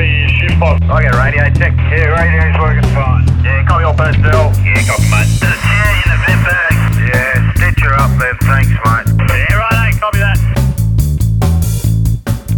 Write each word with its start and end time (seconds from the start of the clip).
copy 0.00 0.28
shift 0.38 0.58
box. 0.58 0.80
I 0.88 1.02
get 1.02 1.14
radio 1.14 1.44
check. 1.52 1.76
Yeah, 1.76 2.16
radio's 2.16 2.58
working 2.58 2.88
fine. 2.94 3.26
Yeah, 3.44 3.66
copy 3.66 3.84
all 3.84 3.94
personnel. 3.94 4.50
Yeah, 4.64 4.80
copy, 4.86 5.02
mate. 5.10 5.28
There's 5.40 5.52
a 5.52 5.60
chair 5.60 5.92
in 6.00 6.08
the 6.08 6.16
vent 6.24 6.42
bag. 6.46 6.72
Yeah, 7.04 7.52
stitch 7.54 7.80
her 7.84 7.94
up 7.94 8.10
there. 8.18 8.34
Thanks, 8.40 8.70
mate. 8.70 9.06
Yeah, 9.28 9.56
right, 9.56 9.94
copy 10.00 10.18
that. 10.20 10.38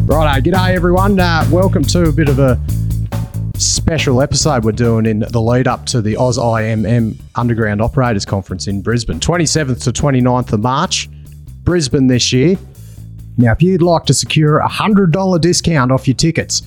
Righto, 0.06 0.50
g'day 0.50 0.74
everyone. 0.74 1.18
Uh, 1.18 1.44
welcome 1.50 1.82
to 1.82 2.04
a 2.04 2.12
bit 2.12 2.28
of 2.28 2.38
a 2.38 2.60
special 3.56 4.22
episode 4.22 4.64
we're 4.64 4.72
doing 4.72 5.06
in 5.06 5.20
the 5.20 5.40
lead 5.40 5.66
up 5.66 5.86
to 5.86 6.00
the 6.00 6.14
AusIMM 6.14 7.18
Underground 7.34 7.82
Operators 7.82 8.24
Conference 8.24 8.68
in 8.68 8.82
Brisbane, 8.82 9.18
27th 9.18 9.82
to 9.82 9.90
29th 9.90 10.52
of 10.52 10.60
March, 10.60 11.08
Brisbane 11.64 12.06
this 12.06 12.32
year. 12.32 12.56
Now, 13.36 13.52
if 13.52 13.62
you'd 13.62 13.82
like 13.82 14.04
to 14.04 14.14
secure 14.14 14.58
a 14.58 14.68
$100 14.68 15.40
discount 15.40 15.90
off 15.90 16.06
your 16.06 16.14
tickets 16.14 16.62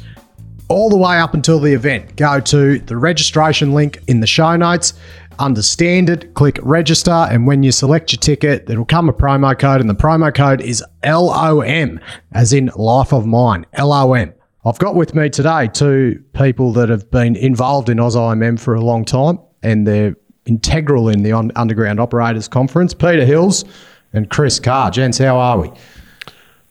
all 0.67 0.89
the 0.89 0.97
way 0.97 1.17
up 1.17 1.33
until 1.33 1.59
the 1.59 1.73
event, 1.73 2.15
go 2.15 2.39
to 2.39 2.79
the 2.79 2.97
registration 2.97 3.73
link 3.73 3.99
in 4.07 4.19
the 4.19 4.27
show 4.27 4.55
notes. 4.55 4.93
Understand 5.37 6.09
it, 6.09 6.33
click 6.33 6.57
register, 6.61 7.11
and 7.11 7.45
when 7.45 7.61
you 7.61 7.71
select 7.71 8.13
your 8.13 8.19
ticket, 8.19 8.67
there'll 8.67 8.85
come 8.85 9.09
a 9.09 9.13
promo 9.13 9.57
code, 9.57 9.81
and 9.81 9.89
the 9.89 9.95
promo 9.95 10.33
code 10.33 10.61
is 10.61 10.81
LOM, 11.03 11.99
as 12.31 12.53
in 12.53 12.71
life 12.77 13.11
of 13.11 13.25
mine, 13.25 13.65
LOM. 13.77 14.33
I've 14.63 14.79
got 14.79 14.95
with 14.95 15.13
me 15.13 15.29
today 15.29 15.67
two 15.67 16.23
people 16.33 16.71
that 16.73 16.87
have 16.89 17.11
been 17.11 17.35
involved 17.35 17.89
in 17.89 17.97
AusIMM 17.97 18.59
for 18.59 18.75
a 18.75 18.81
long 18.81 19.03
time, 19.03 19.39
and 19.61 19.85
they're 19.85 20.15
integral 20.45 21.09
in 21.09 21.21
the 21.23 21.33
on- 21.33 21.51
Underground 21.57 21.99
Operators 21.99 22.47
Conference. 22.47 22.93
Peter 22.93 23.25
Hills 23.25 23.65
and 24.13 24.29
Chris 24.29 24.59
Carr. 24.59 24.89
Gents, 24.89 25.17
how 25.17 25.37
are 25.37 25.59
we? 25.59 25.71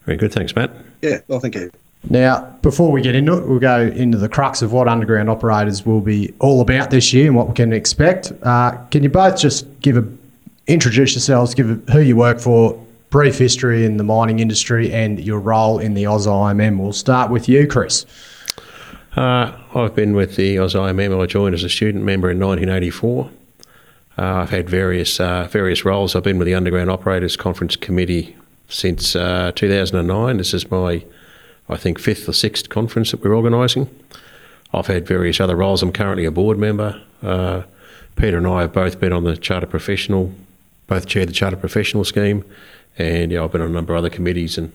Very 0.07 0.17
good, 0.17 0.33
thanks, 0.33 0.57
Matt. 0.57 0.71
Yeah, 1.03 1.19
well, 1.29 1.39
thank 1.39 1.55
you. 1.55 1.71
Now, 2.11 2.43
before 2.63 2.93
we 2.93 3.01
get 3.03 3.15
into 3.15 3.37
it, 3.39 3.49
we'll 3.49 3.59
go 3.59 3.83
into 3.83 4.19
the 4.19 4.29
crux 4.29 4.63
of 4.63 4.73
what 4.73 4.89
underground 4.89 5.31
operators 5.31 5.87
will 5.87 6.01
be 6.01 6.35
all 6.39 6.61
about 6.61 6.91
this 6.91 7.13
year 7.13 7.27
and 7.27 7.37
what 7.37 7.49
we 7.49 7.55
can 7.55 7.73
expect. 7.73 8.33
Uh, 8.43 8.73
can 8.91 9.03
you 9.03 9.09
both 9.09 9.39
just 9.39 9.81
give 9.81 9.97
a 9.97 10.07
introduce 10.67 11.15
yourselves, 11.15 11.55
give 11.55 11.71
a, 11.71 11.93
who 11.93 12.01
you 12.01 12.17
work 12.17 12.41
for, 12.41 12.81
brief 13.11 13.39
history 13.39 13.85
in 13.85 13.97
the 13.97 14.05
mining 14.05 14.41
industry, 14.41 14.93
and 14.93 15.21
your 15.21 15.39
role 15.39 15.79
in 15.79 15.95
the 15.95 16.05
AusIMM? 16.05 16.79
We'll 16.79 16.93
start 16.93 17.31
with 17.31 17.49
you, 17.49 17.67
Chris. 17.67 18.07
Uh, 19.17 19.57
I've 19.75 19.95
been 19.95 20.15
with 20.15 20.37
the 20.37 20.57
AusIMM. 20.57 21.23
I 21.23 21.27
joined 21.27 21.55
as 21.55 21.63
a 21.63 21.69
student 21.69 22.05
member 22.05 22.31
in 22.31 22.41
1984. 22.41 23.31
Uh, 24.17 24.23
I've 24.23 24.51
had 24.51 24.69
various 24.69 25.19
uh, 25.21 25.49
various 25.51 25.85
roles. 25.85 26.15
I've 26.15 26.23
been 26.23 26.39
with 26.39 26.47
the 26.47 26.55
Underground 26.55 26.91
Operators 26.91 27.37
Conference 27.37 27.77
Committee 27.77 28.37
since 28.69 29.15
uh, 29.15 29.53
2009. 29.55 30.37
This 30.37 30.55
is 30.55 30.71
my, 30.71 31.05
I 31.69 31.77
think, 31.77 31.99
fifth 31.99 32.29
or 32.29 32.33
sixth 32.33 32.69
conference 32.69 33.11
that 33.11 33.23
we're 33.23 33.35
organising. 33.35 33.89
I've 34.73 34.87
had 34.87 35.07
various 35.07 35.41
other 35.41 35.57
roles. 35.57 35.83
I'm 35.83 35.93
currently 35.93 36.25
a 36.25 36.31
board 36.31 36.59
member. 36.59 37.01
Uh, 37.23 37.63
Peter 38.17 38.39
and 38.39 38.47
I 38.47 38.63
have 38.63 38.73
both 38.73 39.01
been 39.01 39.13
on 39.13 39.25
the 39.25 39.37
Charter 39.37 39.67
Professional, 39.67 40.33
both 40.87 41.07
chaired 41.07 41.29
the 41.29 41.33
Charter 41.33 41.57
Professional 41.57 42.05
scheme, 42.05 42.45
and 42.99 43.33
yeah, 43.33 43.43
I've 43.43 43.53
been 43.53 43.61
on 43.61 43.71
a 43.71 43.73
number 43.73 43.95
of 43.95 43.99
other 43.99 44.11
committees 44.11 44.59
and 44.59 44.73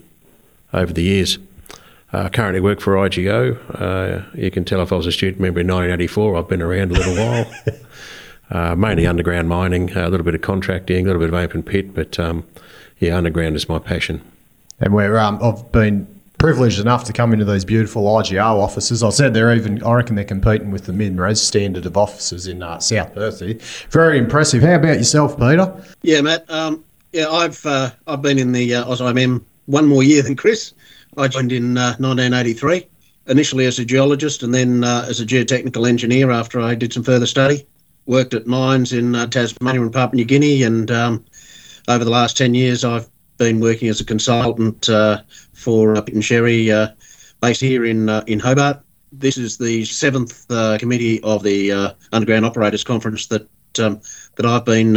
over 0.73 0.91
the 0.91 1.03
years. 1.03 1.37
Uh, 2.11 2.27
currently 2.29 2.59
work 2.59 2.79
for 2.79 2.95
IGO. 2.95 3.57
Uh, 3.79 4.25
you 4.33 4.49
can 4.49 4.65
tell 4.65 4.81
if 4.81 4.91
I 4.91 4.95
was 4.95 5.05
a 5.05 5.11
student 5.11 5.39
member 5.39 5.59
in 5.59 5.67
1984, 5.67 6.37
I've 6.37 6.47
been 6.47 6.61
around 6.61 6.91
a 6.91 6.95
little 6.95 7.15
while. 7.15 7.53
uh, 8.49 8.75
mainly 8.75 9.05
underground 9.05 9.47
mining, 9.47 9.95
a 9.95 10.09
little 10.09 10.25
bit 10.25 10.33
of 10.33 10.41
contracting, 10.41 11.05
a 11.05 11.07
little 11.07 11.19
bit 11.19 11.29
of 11.29 11.35
open 11.35 11.61
pit, 11.61 11.93
but 11.93 12.19
um, 12.19 12.45
yeah, 12.97 13.15
underground 13.15 13.55
is 13.55 13.69
my 13.69 13.77
passion. 13.77 14.21
And 14.79 14.93
we're 14.93 15.17
um, 15.17 15.39
I've 15.43 15.71
been 15.71 16.07
privileged 16.39 16.79
enough 16.79 17.03
to 17.03 17.13
come 17.13 17.33
into 17.33 17.45
these 17.45 17.65
beautiful 17.65 18.03
IGO 18.03 18.59
offices. 18.59 19.03
I 19.03 19.09
said 19.09 19.33
they're 19.33 19.53
even 19.53 19.83
I 19.83 19.93
reckon 19.93 20.15
they're 20.15 20.25
competing 20.25 20.71
with 20.71 20.85
the 20.85 20.93
MinRes 20.93 21.37
standard 21.37 21.85
of 21.85 21.97
offices 21.97 22.47
in 22.47 22.63
uh, 22.63 22.79
South 22.79 23.13
Perth. 23.13 23.41
Very 23.91 24.17
impressive. 24.17 24.63
How 24.63 24.75
about 24.75 24.97
yourself, 24.97 25.37
Peter? 25.37 25.71
Yeah, 26.01 26.21
Matt. 26.21 26.49
Um, 26.49 26.83
yeah, 27.11 27.29
I've 27.29 27.63
uh, 27.65 27.91
I've 28.07 28.21
been 28.21 28.39
in 28.39 28.53
the 28.53 28.75
uh, 28.75 28.85
AusIMM 28.85 29.43
one 29.65 29.85
more 29.85 30.01
year 30.01 30.23
than 30.23 30.35
Chris. 30.35 30.73
I 31.17 31.27
joined 31.27 31.51
in 31.51 31.77
uh, 31.77 31.95
1983, 31.99 32.87
initially 33.27 33.65
as 33.65 33.77
a 33.77 33.85
geologist 33.85 34.41
and 34.41 34.53
then 34.53 34.83
uh, 34.83 35.05
as 35.07 35.19
a 35.19 35.25
geotechnical 35.25 35.87
engineer 35.87 36.31
after 36.31 36.61
I 36.61 36.75
did 36.75 36.93
some 36.93 37.03
further 37.03 37.25
study. 37.25 37.67
Worked 38.05 38.33
at 38.33 38.47
mines 38.47 38.93
in 38.93 39.15
uh, 39.15 39.27
Tasmania 39.27 39.81
and 39.81 39.93
Papua 39.93 40.15
New 40.15 40.25
Guinea, 40.25 40.63
and 40.63 40.89
um, 40.89 41.25
over 41.87 42.03
the 42.03 42.09
last 42.09 42.37
10 42.37 42.55
years, 42.55 42.83
I've 42.83 43.07
been 43.39 43.59
working 43.59 43.87
as 43.87 43.99
a 43.99 44.05
consultant 44.05 44.87
uh, 44.89 45.21
for 45.53 45.95
uh, 45.95 46.01
Pitt 46.01 46.13
and 46.13 46.23
Sherry, 46.23 46.71
uh, 46.71 46.89
based 47.41 47.61
here 47.61 47.85
in 47.85 48.09
uh, 48.09 48.23
in 48.27 48.37
Hobart. 48.37 48.81
This 49.11 49.37
is 49.37 49.57
the 49.57 49.85
seventh 49.85 50.47
committee 50.77 51.19
of 51.23 51.41
the 51.41 51.95
Underground 52.11 52.45
Operators 52.45 52.83
Conference 52.83 53.25
that 53.27 53.47
um, 53.79 53.99
that 54.35 54.45
I've 54.45 54.65
been 54.65 54.95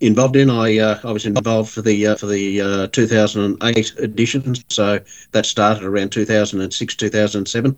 involved 0.00 0.34
in. 0.34 0.50
I 0.50 0.78
uh, 0.78 0.98
I 1.04 1.12
was 1.12 1.24
involved 1.24 1.70
for 1.70 1.82
the 1.82 2.08
uh, 2.08 2.16
for 2.16 2.26
the 2.26 2.60
uh, 2.60 2.86
2008 2.88 3.92
edition, 3.98 4.56
so 4.70 4.98
that 5.30 5.46
started 5.46 5.84
around 5.84 6.10
2006 6.10 6.96
2007. 6.96 7.76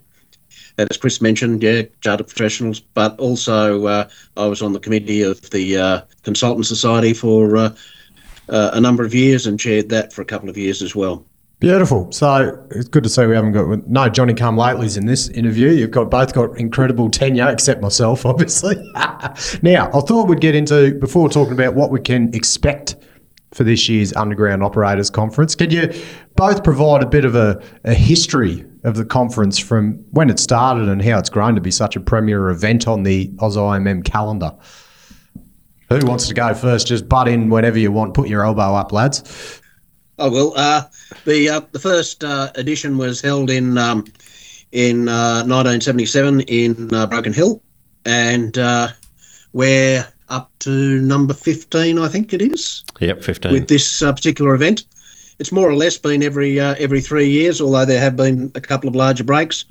And 0.79 0.91
as 0.91 0.97
Chris 0.97 1.21
mentioned, 1.21 1.63
yeah, 1.63 1.83
chartered 2.01 2.29
professionals, 2.29 2.81
but 2.81 3.19
also 3.19 3.87
I 3.87 4.07
was 4.47 4.63
on 4.63 4.73
the 4.73 4.81
committee 4.81 5.21
of 5.21 5.51
the 5.51 6.07
Consultant 6.23 6.65
Society 6.65 7.13
for 7.13 7.75
uh, 8.51 8.71
a 8.75 8.81
number 8.81 9.05
of 9.05 9.15
years 9.15 9.47
and 9.47 9.59
chaired 9.59 9.89
that 9.89 10.13
for 10.13 10.23
a 10.23 10.25
couple 10.25 10.49
of 10.49 10.59
years 10.59 10.83
as 10.83 10.95
well. 10.95 11.25
Beautiful. 11.61 12.11
So 12.11 12.67
it's 12.71 12.89
good 12.89 13.03
to 13.05 13.11
see 13.11 13.27
we 13.27 13.35
haven't 13.35 13.53
got 13.53 13.87
no 13.87 14.09
Johnny 14.09 14.33
Come 14.33 14.57
Latelys 14.57 14.97
in 14.97 15.05
this 15.05 15.29
interview. 15.29 15.69
You've 15.69 15.91
got 15.91 16.11
both 16.11 16.33
got 16.33 16.57
incredible 16.59 17.11
tenure, 17.11 17.51
except 17.51 17.83
myself, 17.83 18.25
obviously. 18.27 18.77
now, 19.63 19.91
I 19.93 20.01
thought 20.01 20.27
we'd 20.27 20.41
get 20.41 20.55
into 20.55 20.95
before 20.95 21.29
talking 21.29 21.53
about 21.53 21.75
what 21.75 21.91
we 21.91 22.01
can 22.01 22.35
expect 22.35 22.97
for 23.53 23.65
this 23.65 23.89
year's 23.89 24.15
Underground 24.15 24.63
Operators 24.63 25.11
Conference. 25.11 25.55
Can 25.55 25.71
you 25.71 25.93
both 26.37 26.65
provide 26.65 27.03
a 27.03 27.07
bit 27.07 27.27
of 27.27 27.35
a, 27.35 27.63
a 27.85 27.95
history 27.95 28.65
of 28.85 28.97
the 28.97 29.05
conference 29.05 29.59
from 29.59 29.95
when 30.13 30.31
it 30.31 30.39
started 30.39 30.89
and 30.89 31.03
how 31.05 31.19
it's 31.19 31.29
grown 31.29 31.55
to 31.57 31.61
be 31.61 31.71
such 31.71 31.95
a 31.95 32.01
premier 32.01 32.49
event 32.49 32.89
on 32.89 33.03
the 33.03 33.29
AusIMM 33.37 34.05
calendar? 34.05 34.57
Who 35.91 36.07
wants 36.07 36.29
to 36.29 36.35
go 36.35 36.55
first? 36.55 36.87
Just 36.87 37.09
butt 37.09 37.27
in 37.27 37.51
whenever 37.51 37.79
you 37.79 37.91
want. 37.91 38.15
Put 38.15 38.29
your 38.29 38.45
elbow 38.45 38.75
up, 38.75 38.93
lads. 38.93 39.61
I 40.19 40.29
will. 40.29 40.53
Uh, 40.57 40.83
the 41.25 41.49
uh, 41.49 41.61
the 41.73 41.79
first 41.81 42.23
uh, 42.23 42.53
edition 42.55 42.97
was 42.97 43.21
held 43.21 43.51
in 43.51 43.77
um, 43.77 44.05
in 44.71 45.09
uh, 45.09 45.43
1977 45.47 46.41
in 46.43 46.95
uh, 46.95 47.07
Broken 47.07 47.33
Hill, 47.33 47.61
and 48.05 48.57
uh, 48.57 48.89
we're 49.53 50.07
up 50.29 50.53
to 50.61 51.01
number 51.01 51.35
15, 51.35 51.99
I 51.99 52.07
think 52.07 52.33
it 52.33 52.41
is, 52.41 52.85
Yep, 53.01 53.25
15. 53.25 53.53
with 53.53 53.67
this 53.67 54.01
uh, 54.01 54.13
particular 54.13 54.55
event. 54.55 54.85
It's 55.41 55.51
more 55.51 55.69
or 55.69 55.75
less 55.75 55.97
been 55.99 56.23
every 56.23 56.61
uh, 56.61 56.77
every 56.79 57.01
three 57.01 57.29
years, 57.29 57.61
although 57.61 57.85
there 57.85 57.99
have 57.99 58.15
been 58.15 58.53
a 58.55 58.61
couple 58.61 58.89
of 58.89 58.95
larger 58.95 59.25
breaks. 59.25 59.65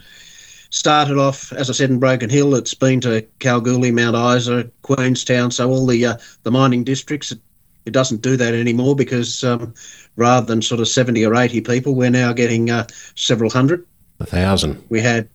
Started 0.72 1.18
off, 1.18 1.52
as 1.54 1.70
I 1.70 1.74
said, 1.74 1.90
in 1.90 2.00
Broken 2.00 2.30
Hill. 2.30 2.54
It's 2.56 2.76
been 2.76 3.02
to 3.02 3.26
Kalgoorlie, 3.40 3.92
Mount 3.92 4.16
Isa, 4.16 4.70
Queenstown, 4.84 5.50
so 5.50 5.70
all 5.70 5.88
the 5.88 6.06
uh, 6.06 6.18
the 6.44 6.52
mining 6.52 6.84
districts. 6.84 7.32
It, 7.32 7.40
it 7.86 7.92
doesn't 7.92 8.22
do 8.22 8.38
that 8.38 8.54
anymore 8.54 8.96
because 8.96 9.44
um, 9.44 9.74
rather 10.16 10.46
than 10.46 10.62
sort 10.62 10.80
of 10.80 10.88
70 10.88 11.26
or 11.26 11.34
80 11.34 11.62
people, 11.62 11.96
we're 11.96 12.12
now 12.12 12.34
getting 12.34 12.70
uh, 12.70 12.86
several 13.16 13.50
hundred. 13.50 13.86
a 14.20 14.26
thousand. 14.26 14.84
We 14.90 15.02
had 15.02 15.28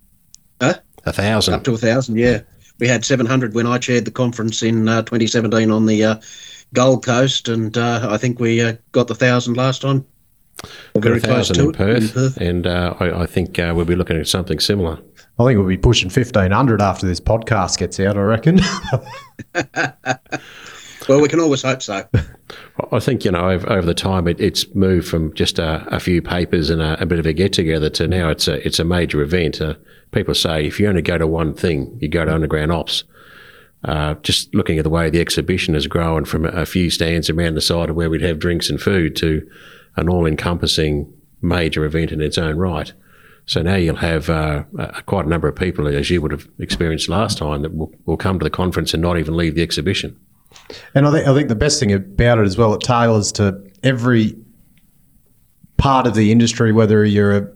A 0.60 1.12
thousand. 1.12 1.54
up 1.54 1.64
to 1.64 1.74
a 1.74 1.78
thousand, 1.78 2.16
yeah. 2.16 2.40
We 2.78 2.88
had 2.88 3.04
700 3.04 3.54
when 3.54 3.66
I 3.66 3.78
chaired 3.78 4.04
the 4.04 4.10
conference 4.10 4.62
in 4.62 4.88
uh, 4.88 5.02
2017 5.02 5.70
on 5.70 5.86
the 5.86 6.04
uh, 6.04 6.20
Gold 6.72 7.04
Coast, 7.04 7.48
and 7.48 7.76
uh, 7.76 8.08
I 8.10 8.16
think 8.18 8.38
we 8.40 8.60
uh, 8.60 8.74
got 8.92 9.08
the 9.08 9.14
thousand 9.14 9.56
last 9.56 9.82
time. 9.82 10.04
Got 10.98 11.12
a 11.12 11.20
thousand 11.20 11.60
in 11.60 11.70
it, 11.70 11.76
Perth, 11.76 12.36
and 12.38 12.66
uh, 12.66 12.94
I, 13.00 13.22
I 13.22 13.26
think 13.26 13.58
uh, 13.58 13.72
we'll 13.76 13.84
be 13.84 13.96
looking 13.96 14.16
at 14.16 14.28
something 14.28 14.58
similar. 14.60 14.98
I 15.38 15.44
think 15.44 15.58
we'll 15.58 15.66
be 15.66 15.76
pushing 15.76 16.06
1500 16.06 16.80
after 16.80 17.06
this 17.06 17.20
podcast 17.20 17.78
gets 17.78 17.98
out, 17.98 18.16
I 18.16 18.20
reckon. 18.20 18.60
Well, 21.08 21.20
we 21.20 21.28
can 21.28 21.40
always 21.40 21.62
hope 21.62 21.82
so. 21.82 22.08
I 22.92 22.98
think 22.98 23.24
you 23.24 23.30
know 23.30 23.50
over, 23.50 23.70
over 23.70 23.86
the 23.86 23.94
time 23.94 24.26
it, 24.26 24.40
it's 24.40 24.74
moved 24.74 25.08
from 25.08 25.34
just 25.34 25.58
a, 25.58 25.86
a 25.94 26.00
few 26.00 26.22
papers 26.22 26.70
and 26.70 26.80
a, 26.80 27.00
a 27.02 27.06
bit 27.06 27.18
of 27.18 27.26
a 27.26 27.32
get 27.32 27.52
together 27.52 27.90
to 27.90 28.08
now 28.08 28.30
it's 28.30 28.48
a 28.48 28.64
it's 28.66 28.78
a 28.78 28.84
major 28.84 29.20
event. 29.20 29.60
Uh, 29.60 29.74
people 30.12 30.34
say 30.34 30.66
if 30.66 30.80
you 30.80 30.88
only 30.88 31.02
go 31.02 31.18
to 31.18 31.26
one 31.26 31.54
thing, 31.54 31.96
you 32.00 32.08
go 32.08 32.24
to 32.24 32.34
underground 32.34 32.72
ops. 32.72 33.04
Uh, 33.84 34.14
just 34.22 34.54
looking 34.54 34.78
at 34.78 34.84
the 34.84 34.90
way 34.90 35.10
the 35.10 35.20
exhibition 35.20 35.74
has 35.74 35.86
grown 35.86 36.24
from 36.24 36.46
a, 36.46 36.48
a 36.48 36.66
few 36.66 36.88
stands 36.88 37.28
around 37.28 37.54
the 37.54 37.60
side 37.60 37.90
of 37.90 37.96
where 37.96 38.08
we'd 38.08 38.22
have 38.22 38.38
drinks 38.38 38.70
and 38.70 38.80
food 38.80 39.14
to 39.14 39.46
an 39.96 40.08
all-encompassing 40.08 41.12
major 41.42 41.84
event 41.84 42.10
in 42.10 42.22
its 42.22 42.38
own 42.38 42.56
right. 42.56 42.94
So 43.46 43.62
now 43.62 43.76
you'll 43.76 43.96
have 43.96 44.30
uh, 44.30 44.64
uh, 44.78 45.00
quite 45.02 45.26
a 45.26 45.28
number 45.28 45.48
of 45.48 45.56
people, 45.56 45.86
as 45.86 46.08
you 46.10 46.22
would 46.22 46.32
have 46.32 46.48
experienced 46.58 47.08
last 47.08 47.38
time, 47.38 47.62
that 47.62 47.74
will, 47.74 47.92
will 48.06 48.16
come 48.16 48.38
to 48.38 48.44
the 48.44 48.50
conference 48.50 48.94
and 48.94 49.02
not 49.02 49.18
even 49.18 49.36
leave 49.36 49.54
the 49.54 49.62
exhibition. 49.62 50.18
And 50.94 51.06
I 51.06 51.12
think 51.12 51.26
I 51.26 51.34
think 51.34 51.48
the 51.48 51.54
best 51.54 51.80
thing 51.80 51.92
about 51.92 52.38
it 52.38 52.46
as 52.46 52.56
well, 52.56 52.72
it 52.74 52.80
tailors 52.80 53.32
to 53.32 53.60
every 53.82 54.36
part 55.76 56.06
of 56.06 56.14
the 56.14 56.32
industry, 56.32 56.72
whether 56.72 57.04
you're 57.04 57.36
a, 57.36 57.48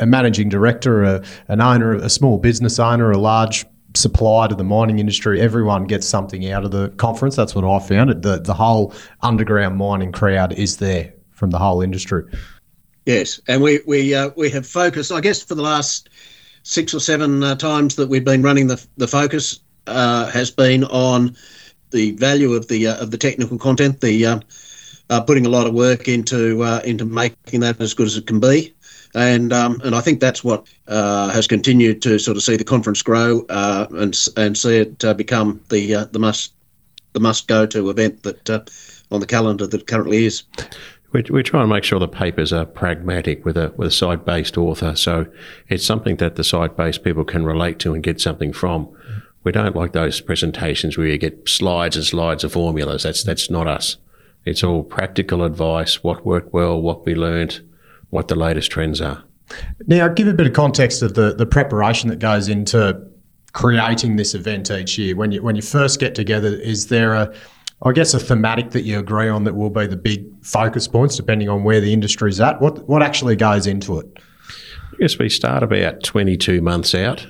a 0.00 0.06
managing 0.06 0.48
director, 0.48 1.04
a, 1.04 1.22
an 1.48 1.60
owner, 1.60 1.92
a 1.92 2.08
small 2.08 2.38
business 2.38 2.78
owner, 2.80 3.10
a 3.12 3.18
large 3.18 3.64
supplier 3.94 4.48
to 4.48 4.54
the 4.54 4.64
mining 4.64 4.98
industry, 4.98 5.40
everyone 5.40 5.84
gets 5.84 6.06
something 6.06 6.50
out 6.50 6.64
of 6.64 6.70
the 6.70 6.88
conference. 6.96 7.36
That's 7.36 7.54
what 7.54 7.64
I 7.64 7.78
found. 7.78 8.22
The, 8.22 8.40
the 8.40 8.54
whole 8.54 8.92
underground 9.22 9.76
mining 9.76 10.12
crowd 10.12 10.52
is 10.54 10.78
there 10.78 11.12
from 11.32 11.50
the 11.50 11.58
whole 11.58 11.82
industry. 11.82 12.24
Yes, 13.06 13.40
and 13.46 13.62
we 13.62 13.80
we 13.86 14.14
uh, 14.14 14.30
we 14.36 14.50
have 14.50 14.66
focused. 14.66 15.12
I 15.12 15.20
guess 15.20 15.40
for 15.40 15.54
the 15.54 15.62
last 15.62 16.08
six 16.64 16.92
or 16.92 16.98
seven 16.98 17.42
uh, 17.42 17.54
times 17.54 17.94
that 17.94 18.08
we've 18.08 18.24
been 18.24 18.42
running 18.42 18.66
the 18.66 18.84
the 18.96 19.06
focus 19.06 19.60
uh, 19.86 20.28
has 20.30 20.50
been 20.50 20.82
on 20.84 21.36
the 21.92 22.10
value 22.12 22.52
of 22.52 22.66
the 22.66 22.88
uh, 22.88 23.00
of 23.00 23.12
the 23.12 23.16
technical 23.16 23.58
content. 23.58 24.00
The 24.00 24.26
um, 24.26 24.42
uh, 25.08 25.20
putting 25.20 25.46
a 25.46 25.48
lot 25.48 25.68
of 25.68 25.72
work 25.72 26.08
into 26.08 26.64
uh, 26.64 26.80
into 26.84 27.04
making 27.04 27.60
that 27.60 27.80
as 27.80 27.94
good 27.94 28.08
as 28.08 28.16
it 28.16 28.26
can 28.26 28.40
be, 28.40 28.74
and 29.14 29.52
um, 29.52 29.80
and 29.84 29.94
I 29.94 30.00
think 30.00 30.18
that's 30.18 30.42
what 30.42 30.66
has 30.88 31.46
continued 31.46 32.02
to 32.02 32.18
sort 32.18 32.36
of 32.36 32.42
see 32.42 32.56
the 32.56 32.64
conference 32.64 33.02
grow 33.02 33.46
and 33.48 34.18
and 34.36 34.58
see 34.58 34.78
it 34.78 35.16
become 35.16 35.60
the 35.68 36.08
the 36.10 36.18
must 36.18 36.54
the 37.12 37.20
must 37.20 37.46
go 37.46 37.66
to 37.66 37.88
event 37.88 38.24
that 38.24 38.68
on 39.12 39.20
the 39.20 39.26
calendar 39.26 39.68
that 39.68 39.86
currently 39.86 40.24
is. 40.24 40.42
We, 41.16 41.22
we 41.30 41.42
try 41.42 41.62
and 41.62 41.70
make 41.70 41.82
sure 41.82 41.98
the 41.98 42.08
papers 42.08 42.52
are 42.52 42.66
pragmatic 42.66 43.42
with 43.42 43.56
a 43.56 43.72
with 43.78 43.88
a 43.88 43.90
site 43.90 44.26
based 44.26 44.58
author, 44.58 44.94
so 44.94 45.24
it's 45.66 45.86
something 45.86 46.16
that 46.16 46.36
the 46.36 46.44
site 46.44 46.76
based 46.76 47.04
people 47.04 47.24
can 47.24 47.46
relate 47.46 47.78
to 47.78 47.94
and 47.94 48.02
get 48.02 48.20
something 48.20 48.52
from. 48.52 48.94
We 49.42 49.50
don't 49.50 49.74
like 49.74 49.92
those 49.92 50.20
presentations 50.20 50.98
where 50.98 51.06
you 51.06 51.16
get 51.16 51.48
slides 51.48 51.96
and 51.96 52.04
slides 52.04 52.44
of 52.44 52.52
formulas. 52.52 53.04
That's 53.04 53.24
that's 53.24 53.48
not 53.48 53.66
us. 53.66 53.96
It's 54.44 54.62
all 54.62 54.82
practical 54.82 55.42
advice, 55.42 56.04
what 56.04 56.26
worked 56.26 56.52
well, 56.52 56.78
what 56.82 57.06
we 57.06 57.14
learned, 57.14 57.66
what 58.10 58.28
the 58.28 58.36
latest 58.36 58.70
trends 58.70 59.00
are. 59.00 59.24
Now, 59.86 60.08
give 60.08 60.28
a 60.28 60.34
bit 60.34 60.46
of 60.46 60.52
context 60.52 61.00
of 61.00 61.14
the, 61.14 61.34
the 61.34 61.46
preparation 61.46 62.10
that 62.10 62.18
goes 62.18 62.46
into 62.46 63.00
creating 63.54 64.16
this 64.16 64.34
event 64.34 64.70
each 64.70 64.98
year. 64.98 65.16
When 65.16 65.32
you 65.32 65.42
when 65.42 65.56
you 65.56 65.62
first 65.62 65.98
get 65.98 66.14
together, 66.14 66.48
is 66.48 66.88
there 66.88 67.14
a 67.14 67.32
I 67.82 67.92
guess 67.92 68.14
a 68.14 68.18
thematic 68.18 68.70
that 68.70 68.82
you 68.82 68.98
agree 68.98 69.28
on 69.28 69.44
that 69.44 69.54
will 69.54 69.70
be 69.70 69.86
the 69.86 69.96
big 69.96 70.26
focus 70.44 70.88
points, 70.88 71.16
depending 71.16 71.48
on 71.48 71.62
where 71.62 71.80
the 71.80 71.92
industry's 71.92 72.40
at. 72.40 72.60
What 72.60 72.88
what 72.88 73.02
actually 73.02 73.36
goes 73.36 73.66
into 73.66 73.98
it? 73.98 74.06
I 74.92 74.96
guess 75.00 75.18
we 75.18 75.28
start 75.28 75.62
about 75.62 76.02
twenty 76.02 76.36
two 76.36 76.60
months 76.62 76.94
out. 76.94 77.26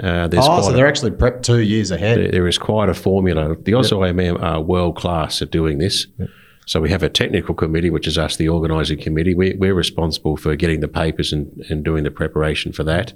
Uh, 0.00 0.26
oh, 0.32 0.62
so 0.62 0.72
they're 0.72 0.86
actually 0.86 1.10
prepped 1.10 1.42
two 1.42 1.60
years 1.60 1.90
ahead. 1.90 2.18
There, 2.18 2.30
there 2.30 2.48
is 2.48 2.56
quite 2.56 2.88
a 2.88 2.94
formula. 2.94 3.54
The 3.54 3.72
AusIMM 3.72 4.32
yep. 4.32 4.42
are 4.42 4.58
world 4.58 4.96
class 4.96 5.42
at 5.42 5.50
doing 5.50 5.76
this. 5.76 6.06
Yep. 6.18 6.28
So 6.64 6.80
we 6.80 6.90
have 6.90 7.02
a 7.02 7.10
technical 7.10 7.54
committee, 7.54 7.90
which 7.90 8.06
is 8.06 8.16
us, 8.16 8.36
the 8.36 8.48
organising 8.48 9.00
committee. 9.00 9.34
We, 9.34 9.54
we're 9.54 9.74
responsible 9.74 10.38
for 10.38 10.56
getting 10.56 10.80
the 10.80 10.88
papers 10.88 11.32
and, 11.32 11.62
and 11.68 11.84
doing 11.84 12.04
the 12.04 12.10
preparation 12.10 12.72
for 12.72 12.84
that. 12.84 13.12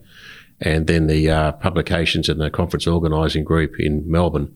And 0.60 0.86
then 0.86 1.06
the 1.06 1.30
uh, 1.30 1.52
publications 1.52 2.28
and 2.28 2.40
the 2.40 2.50
conference 2.50 2.86
organising 2.86 3.44
group 3.44 3.78
in 3.78 4.10
Melbourne 4.10 4.54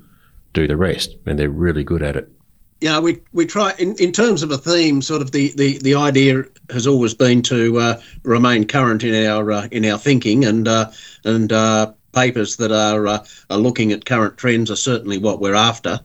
do 0.52 0.66
the 0.66 0.76
rest, 0.76 1.16
and 1.26 1.38
they're 1.38 1.48
really 1.48 1.84
good 1.84 2.02
at 2.02 2.16
it. 2.16 2.28
Yeah, 2.80 2.98
we, 2.98 3.20
we 3.32 3.44
try 3.44 3.74
in, 3.78 3.94
in 3.96 4.10
terms 4.10 4.42
of 4.42 4.50
a 4.50 4.56
theme. 4.56 5.02
Sort 5.02 5.20
of 5.20 5.32
the, 5.32 5.52
the, 5.56 5.78
the 5.78 5.94
idea 5.94 6.44
has 6.70 6.86
always 6.86 7.12
been 7.12 7.42
to 7.42 7.78
uh, 7.78 8.00
remain 8.22 8.66
current 8.66 9.04
in 9.04 9.26
our 9.26 9.52
uh, 9.52 9.68
in 9.70 9.84
our 9.84 9.98
thinking 9.98 10.46
and 10.46 10.66
uh, 10.66 10.90
and 11.24 11.52
uh, 11.52 11.92
papers 12.12 12.56
that 12.56 12.72
are, 12.72 13.06
uh, 13.06 13.24
are 13.50 13.58
looking 13.58 13.92
at 13.92 14.06
current 14.06 14.38
trends 14.38 14.70
are 14.70 14.76
certainly 14.76 15.18
what 15.18 15.40
we're 15.40 15.54
after. 15.54 16.00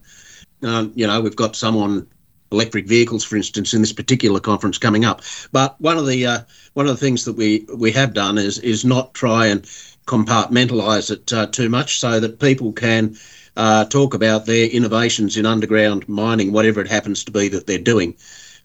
Um, 0.64 0.92
you 0.96 1.08
know, 1.08 1.22
we've 1.22 1.36
got 1.36 1.56
some 1.56 1.78
on 1.78 2.08
electric 2.52 2.88
vehicles, 2.88 3.24
for 3.24 3.38
instance, 3.38 3.74
in 3.74 3.82
this 3.82 3.94
particular 3.94 4.40
conference 4.40 4.78
coming 4.78 5.06
up. 5.06 5.22
But 5.52 5.80
one 5.80 5.98
of 5.98 6.08
the 6.08 6.26
uh, 6.26 6.40
one 6.74 6.88
of 6.88 6.92
the 6.92 7.06
things 7.06 7.26
that 7.26 7.34
we 7.34 7.66
we 7.74 7.92
have 7.94 8.14
done 8.14 8.38
is 8.38 8.60
is 8.60 8.84
not 8.84 9.14
try 9.14 9.48
and 9.48 9.64
compartmentalise 10.08 11.10
it 11.10 11.32
uh, 11.34 11.48
too 11.48 11.70
much, 11.70 12.00
so 12.00 12.20
that 12.20 12.40
people 12.40 12.74
can 12.74 13.16
uh, 13.56 13.86
talk 13.86 14.14
about 14.14 14.46
their 14.46 14.68
innovations 14.68 15.38
in 15.38 15.46
underground 15.46 16.08
mining, 16.10 16.52
whatever 16.52 16.82
it 16.82 16.88
happens 16.88 17.24
to 17.26 17.32
be 17.32 17.48
that 17.50 17.68
they're 17.68 17.78
doing. 17.78 18.16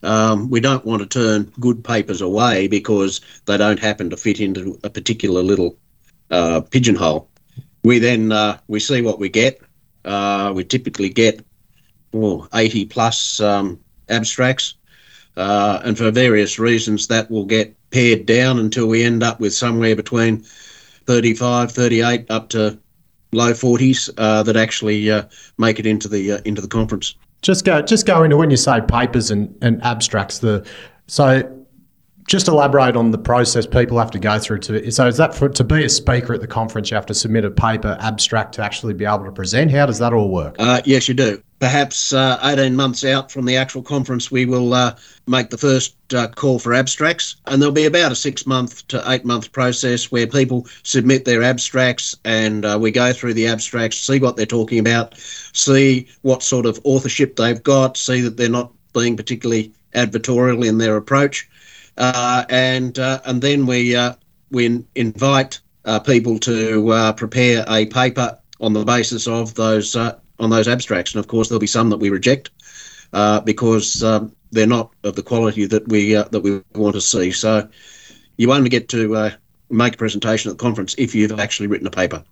Um, 0.03 0.51
we 0.51 0.61
don't 0.61 0.85
want 0.85 1.03
to 1.03 1.09
turn 1.09 1.53
good 1.61 1.85
papers 1.85 2.21
away 2.21 2.69
because 2.69 3.21
they 3.45 3.57
don't 3.57 3.79
happen 3.79 4.11
to 4.11 4.17
fit 4.17 4.41
into 4.41 4.79
a 4.83 4.91
particular 4.91 5.43
little 5.43 5.77
uh, 6.31 6.63
pigeonhole. 6.63 7.29
We 7.85 7.99
then 7.99 8.33
uh, 8.33 8.59
we 8.67 8.81
see 8.81 9.03
what 9.03 9.19
we 9.19 9.29
get. 9.29 9.61
Uh, 10.05 10.53
we 10.55 10.65
typically 10.65 11.11
get 11.11 11.45
well, 12.13 12.49
80 12.53 12.87
plus 12.87 13.41
um, 13.41 13.81
abstracts, 14.09 14.75
uh, 15.37 15.81
and 15.85 15.97
for 15.97 16.11
various 16.11 16.59
reasons 16.59 17.07
that 17.09 17.31
will 17.31 17.45
get 17.45 17.77
pared 17.91 18.27
down 18.27 18.59
until 18.59 18.87
we 18.87 19.05
end 19.05 19.23
up 19.23 19.41
with 19.41 19.55
somewhere 19.55 19.95
between 19.95 20.39
35, 21.07 21.73
38, 21.73 22.31
up 22.31 22.49
to 22.51 22.79
low 23.33 23.53
40s 23.53 24.11
uh, 24.19 24.43
that 24.43 24.57
actually 24.57 25.11
uh, 25.11 25.25
make 25.59 25.79
it 25.79 25.87
into 25.87 26.09
the 26.09 26.41
into 26.47 26.61
the 26.61 26.69
conference. 26.69 27.15
Just 27.43 27.65
go 27.65 27.81
just 27.83 28.07
go 28.07 28.23
into 28.23 28.37
when 28.37 28.51
you 28.51 28.57
say 28.57 28.81
papers 28.81 29.31
and, 29.31 29.57
and 29.63 29.83
abstracts. 29.83 30.41
The 30.41 30.67
so 31.07 31.43
just 32.31 32.47
elaborate 32.47 32.95
on 32.95 33.11
the 33.11 33.19
process 33.19 33.67
people 33.67 33.99
have 33.99 34.13
to 34.13 34.19
go 34.19 34.39
through 34.39 34.61
to 34.61 34.89
so 34.93 35.09
is 35.09 35.17
that 35.17 35.35
for 35.35 35.49
to 35.49 35.65
be 35.65 35.85
a 35.85 35.89
speaker 35.89 36.33
at 36.33 36.41
the 36.41 36.47
conference 36.47 36.89
you 36.89 36.95
have 36.95 37.05
to 37.05 37.13
submit 37.13 37.45
a 37.45 37.51
paper 37.51 37.97
abstract 38.01 38.55
to 38.55 38.63
actually 38.63 38.95
be 38.95 39.05
able 39.05 39.25
to 39.25 39.33
present? 39.33 39.69
How 39.69 39.85
does 39.85 39.99
that 39.99 40.13
all 40.13 40.31
work? 40.31 40.55
Uh, 40.61 40.81
yes 40.85 41.09
you 41.09 41.15
do. 41.15 41.43
Perhaps 41.59 42.13
uh, 42.13 42.39
18 42.45 42.77
months 42.77 43.05
out 43.05 43.33
from 43.33 43.47
the 43.47 43.57
actual 43.57 43.83
conference 43.83 44.31
we 44.31 44.47
will 44.47 44.73
uh, 44.75 44.95
make 45.27 45.51
the 45.51 45.59
first 45.59 45.97
uh, 46.15 46.29
call 46.29 46.61
for 46.61 46.73
abstracts. 46.73 47.35
And 47.47 47.61
there'll 47.61 47.75
be 47.75 47.85
about 47.85 48.13
a 48.13 48.17
six 48.17 48.47
month 48.47 48.87
to 48.89 49.03
eight 49.11 49.25
month 49.25 49.51
process 49.51 50.13
where 50.13 50.29
people 50.29 50.69
submit 50.85 51.25
their 51.25 51.43
abstracts 51.43 52.17
and 52.25 52.65
uh, 52.65 52.79
we 52.81 52.93
go 52.93 53.13
through 53.13 53.35
the 53.35 53.49
abstracts 53.49 53.99
see 53.99 54.21
what 54.21 54.37
they're 54.37 54.47
talking 54.47 54.79
about 54.79 55.19
see 55.19 56.07
what 56.23 56.45
sort 56.45 56.65
of 56.65 56.81
authorship 56.85 57.35
they've 57.35 57.63
got 57.65 57.97
see 57.97 58.21
that 58.21 58.37
they're 58.37 58.49
not 58.49 58.73
being 58.95 59.17
particularly 59.17 59.73
advertorial 59.97 60.65
in 60.65 60.79
their 60.79 60.97
approach 60.97 61.49
Uh, 62.01 62.47
and 62.49 62.99
uh, 62.99 63.21
and 63.27 63.43
then 63.43 63.67
we 63.67 63.95
uh, 63.95 64.15
we 64.51 64.83
invite 64.95 65.61
uh, 65.85 66.01
people 66.01 66.39
to 66.39 66.89
uh, 66.89 67.13
prepare 67.13 67.63
a 67.69 67.85
paper 67.87 68.39
on 68.59 68.73
the 68.73 68.83
basis 68.87 69.29
of 69.29 69.55
those 69.55 69.95
on 69.95 70.49
those 70.49 70.67
abstracts. 70.67 71.13
And 71.15 71.21
of 71.21 71.29
course, 71.29 71.49
there'll 71.49 71.61
be 71.61 71.67
some 71.67 71.91
that 71.91 71.99
we 71.99 72.09
reject 72.09 72.51
because 73.45 74.03
um, 74.03 74.35
they're 74.51 74.67
not 74.67 74.91
of 75.05 75.15
the 75.15 75.23
quality 75.23 75.67
that 75.67 75.87
we 75.89 76.15
that 76.15 76.41
we 76.43 76.63
want 76.75 76.95
to 76.95 77.03
see. 77.03 77.33
So 77.33 77.69
you 78.39 78.51
only 78.51 78.71
get 78.71 78.89
to 78.89 79.33
make 79.69 79.95
a 79.95 79.99
presentation 79.99 80.51
at 80.51 80.57
the 80.57 80.63
conference 80.63 80.95
if 80.97 81.15
you've 81.15 81.39
actually 81.39 81.67
written 81.67 81.87
a 81.87 81.91
paper, 81.91 82.25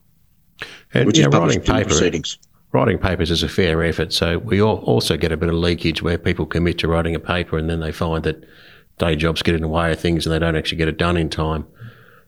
and, 0.95 1.07
which 1.07 1.19
yeah, 1.19 1.29
is 1.29 1.35
writing 1.35 1.61
paper, 1.61 1.91
proceedings. 1.91 2.39
Writing 2.73 2.99
papers 2.99 3.31
is 3.31 3.43
a 3.43 3.49
fair 3.51 3.83
effort, 3.83 4.15
so 4.15 4.39
we 4.39 4.63
also 4.63 5.19
get 5.19 5.31
a 5.31 5.37
bit 5.37 5.51
of 5.51 5.57
leakage 5.57 6.01
where 6.01 6.17
people 6.17 6.47
commit 6.47 6.79
to 6.79 6.89
writing 6.89 7.15
a 7.15 7.21
paper 7.21 7.59
and 7.59 7.69
then 7.69 7.81
they 7.81 7.93
find 7.93 8.25
that 8.25 8.45
day 8.99 9.17
jobs 9.17 9.43
get 9.43 9.55
in 9.55 9.63
the 9.63 9.69
way 9.69 9.93
of 9.93 10.01
things 10.01 10.27
and 10.27 10.35
they 10.35 10.39
don't 10.39 10.57
actually 10.57 10.79
get 10.79 10.89
it 10.89 10.99
done 10.99 11.17
in 11.17 11.29
time. 11.29 11.67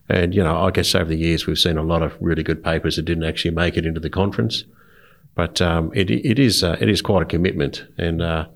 And, 0.09 0.35
you 0.35 0.43
know, 0.43 0.65
I 0.65 0.71
guess 0.71 0.95
over 0.95 1.05
the 1.05 1.17
years 1.17 1.47
we've 1.47 1.59
seen 1.59 1.77
a 1.77 1.83
lot 1.83 2.03
of 2.03 2.17
really 2.21 2.43
good 2.43 2.65
papers 2.65 2.97
that 2.97 3.03
didn't 3.03 3.25
actually 3.25 3.53
make 3.53 3.77
it 3.77 3.87
into 3.87 4.01
the 4.01 4.11
conference. 4.11 4.65
But 5.35 5.61
um, 5.61 5.93
it, 5.95 6.11
it, 6.11 6.39
is, 6.39 6.65
uh, 6.65 6.77
it 6.81 6.89
is 6.89 7.01
quite 7.01 7.23
a 7.23 7.27
commitment. 7.27 7.85
And 7.97 8.21
uh, 8.21 8.47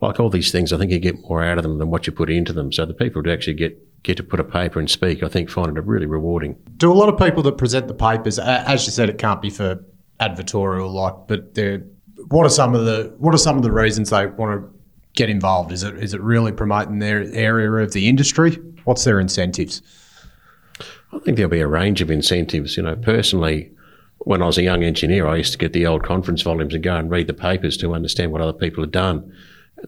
like 0.00 0.18
all 0.18 0.30
these 0.30 0.50
things, 0.50 0.72
I 0.72 0.78
think 0.78 0.90
you 0.90 0.98
get 0.98 1.20
more 1.28 1.44
out 1.44 1.58
of 1.58 1.64
them 1.64 1.78
than 1.78 1.90
what 1.90 2.06
you 2.06 2.12
put 2.12 2.30
into 2.30 2.52
them. 2.52 2.72
So 2.72 2.86
the 2.86 2.94
people 2.94 3.22
who 3.22 3.30
actually 3.30 3.54
get, 3.54 4.02
get 4.02 4.16
to 4.16 4.22
put 4.22 4.40
a 4.40 4.44
paper 4.44 4.78
and 4.78 4.90
speak, 4.90 5.22
I 5.22 5.28
think, 5.28 5.50
find 5.50 5.76
it 5.76 5.84
really 5.84 6.06
rewarding. 6.06 6.56
Do 6.78 6.90
a 6.90 6.94
lot 6.94 7.10
of 7.10 7.18
people 7.18 7.42
that 7.42 7.58
present 7.58 7.88
the 7.88 7.94
papers, 7.94 8.38
as 8.38 8.86
you 8.86 8.92
said, 8.92 9.10
it 9.10 9.18
can't 9.18 9.42
be 9.42 9.50
for 9.50 9.84
advertorial, 10.20 10.92
like, 10.92 11.28
but 11.28 11.54
they're 11.54 11.82
what 12.28 12.46
are 12.46 12.50
some 12.50 12.74
of 12.74 12.84
the 12.84 13.14
what 13.18 13.34
are 13.34 13.38
some 13.38 13.56
of 13.56 13.62
the 13.62 13.72
reasons 13.72 14.10
they 14.10 14.26
want 14.26 14.60
to 14.60 14.75
get 15.16 15.28
involved? 15.28 15.72
Is 15.72 15.82
it 15.82 15.96
is 15.96 16.14
it 16.14 16.20
really 16.20 16.52
promoting 16.52 17.00
their 17.00 17.24
area 17.34 17.70
of 17.72 17.92
the 17.92 18.08
industry? 18.08 18.52
What's 18.84 19.04
their 19.04 19.18
incentives? 19.18 19.82
I 21.12 21.18
think 21.20 21.36
there'll 21.36 21.50
be 21.50 21.60
a 21.60 21.66
range 21.66 22.00
of 22.00 22.10
incentives. 22.10 22.76
You 22.76 22.84
know, 22.84 22.94
personally, 22.94 23.72
when 24.18 24.42
I 24.42 24.46
was 24.46 24.58
a 24.58 24.62
young 24.62 24.84
engineer, 24.84 25.26
I 25.26 25.36
used 25.36 25.52
to 25.52 25.58
get 25.58 25.72
the 25.72 25.86
old 25.86 26.04
conference 26.04 26.42
volumes 26.42 26.74
and 26.74 26.84
go 26.84 26.94
and 26.96 27.10
read 27.10 27.26
the 27.26 27.34
papers 27.34 27.76
to 27.78 27.94
understand 27.94 28.30
what 28.30 28.42
other 28.42 28.52
people 28.52 28.82
had 28.82 28.92
done. 28.92 29.32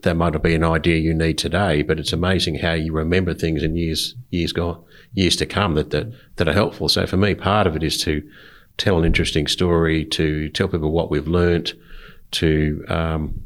That 0.02 0.16
might 0.16 0.32
not 0.32 0.42
be 0.42 0.54
an 0.54 0.64
idea 0.64 0.96
you 0.96 1.14
need 1.14 1.38
today, 1.38 1.82
but 1.82 1.98
it's 1.98 2.12
amazing 2.12 2.56
how 2.56 2.72
you 2.72 2.92
remember 2.92 3.34
things 3.34 3.62
in 3.62 3.76
years 3.76 4.14
years 4.30 4.52
gone, 4.52 4.82
years 5.14 5.36
to 5.36 5.46
come 5.46 5.74
that 5.74 5.90
that, 5.90 6.12
that 6.36 6.48
are 6.48 6.52
helpful. 6.52 6.88
So 6.88 7.06
for 7.06 7.16
me, 7.16 7.34
part 7.34 7.66
of 7.66 7.76
it 7.76 7.82
is 7.82 8.02
to 8.02 8.22
tell 8.76 8.98
an 8.98 9.04
interesting 9.04 9.46
story, 9.46 10.04
to 10.06 10.48
tell 10.50 10.68
people 10.68 10.90
what 10.90 11.10
we've 11.10 11.26
learnt, 11.26 11.74
to 12.32 12.84
um, 12.88 13.42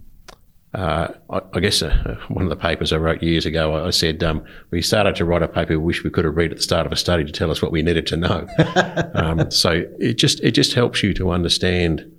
uh, 0.75 1.09
I, 1.31 1.41
I, 1.52 1.61
guess 1.61 1.83
uh, 1.83 2.17
one 2.29 2.45
of 2.45 2.50
the 2.50 2.57
papers 2.57 2.93
I 2.93 2.97
wrote 2.97 3.23
years 3.23 3.45
ago, 3.45 3.85
I, 3.85 3.91
said 3.91 4.23
um, 4.23 4.45
we 4.71 4.81
started 4.81 5.14
to 5.17 5.25
write 5.25 5.43
a 5.43 5.49
paper 5.49 5.73
we 5.73 5.85
wish 5.85 6.02
we 6.02 6.11
could 6.11 6.25
have 6.25 6.37
read 6.37 6.50
at 6.50 6.57
the 6.57 6.62
start 6.62 6.87
of 6.87 6.93
a 6.93 6.97
study 6.97 7.25
to 7.25 7.33
tell 7.33 7.50
us 7.50 7.61
what 7.61 7.73
we 7.73 7.83
needed 7.83 8.07
to 8.09 8.17
know. 8.17 8.47
um, 9.14 9.50
so 9.50 9.85
it 9.99 10.14
just 10.14 10.41
it 10.41 10.52
just 10.52 10.73
helps 10.73 11.02
you 11.02 11.12
to 11.14 11.31
understand, 11.31 12.11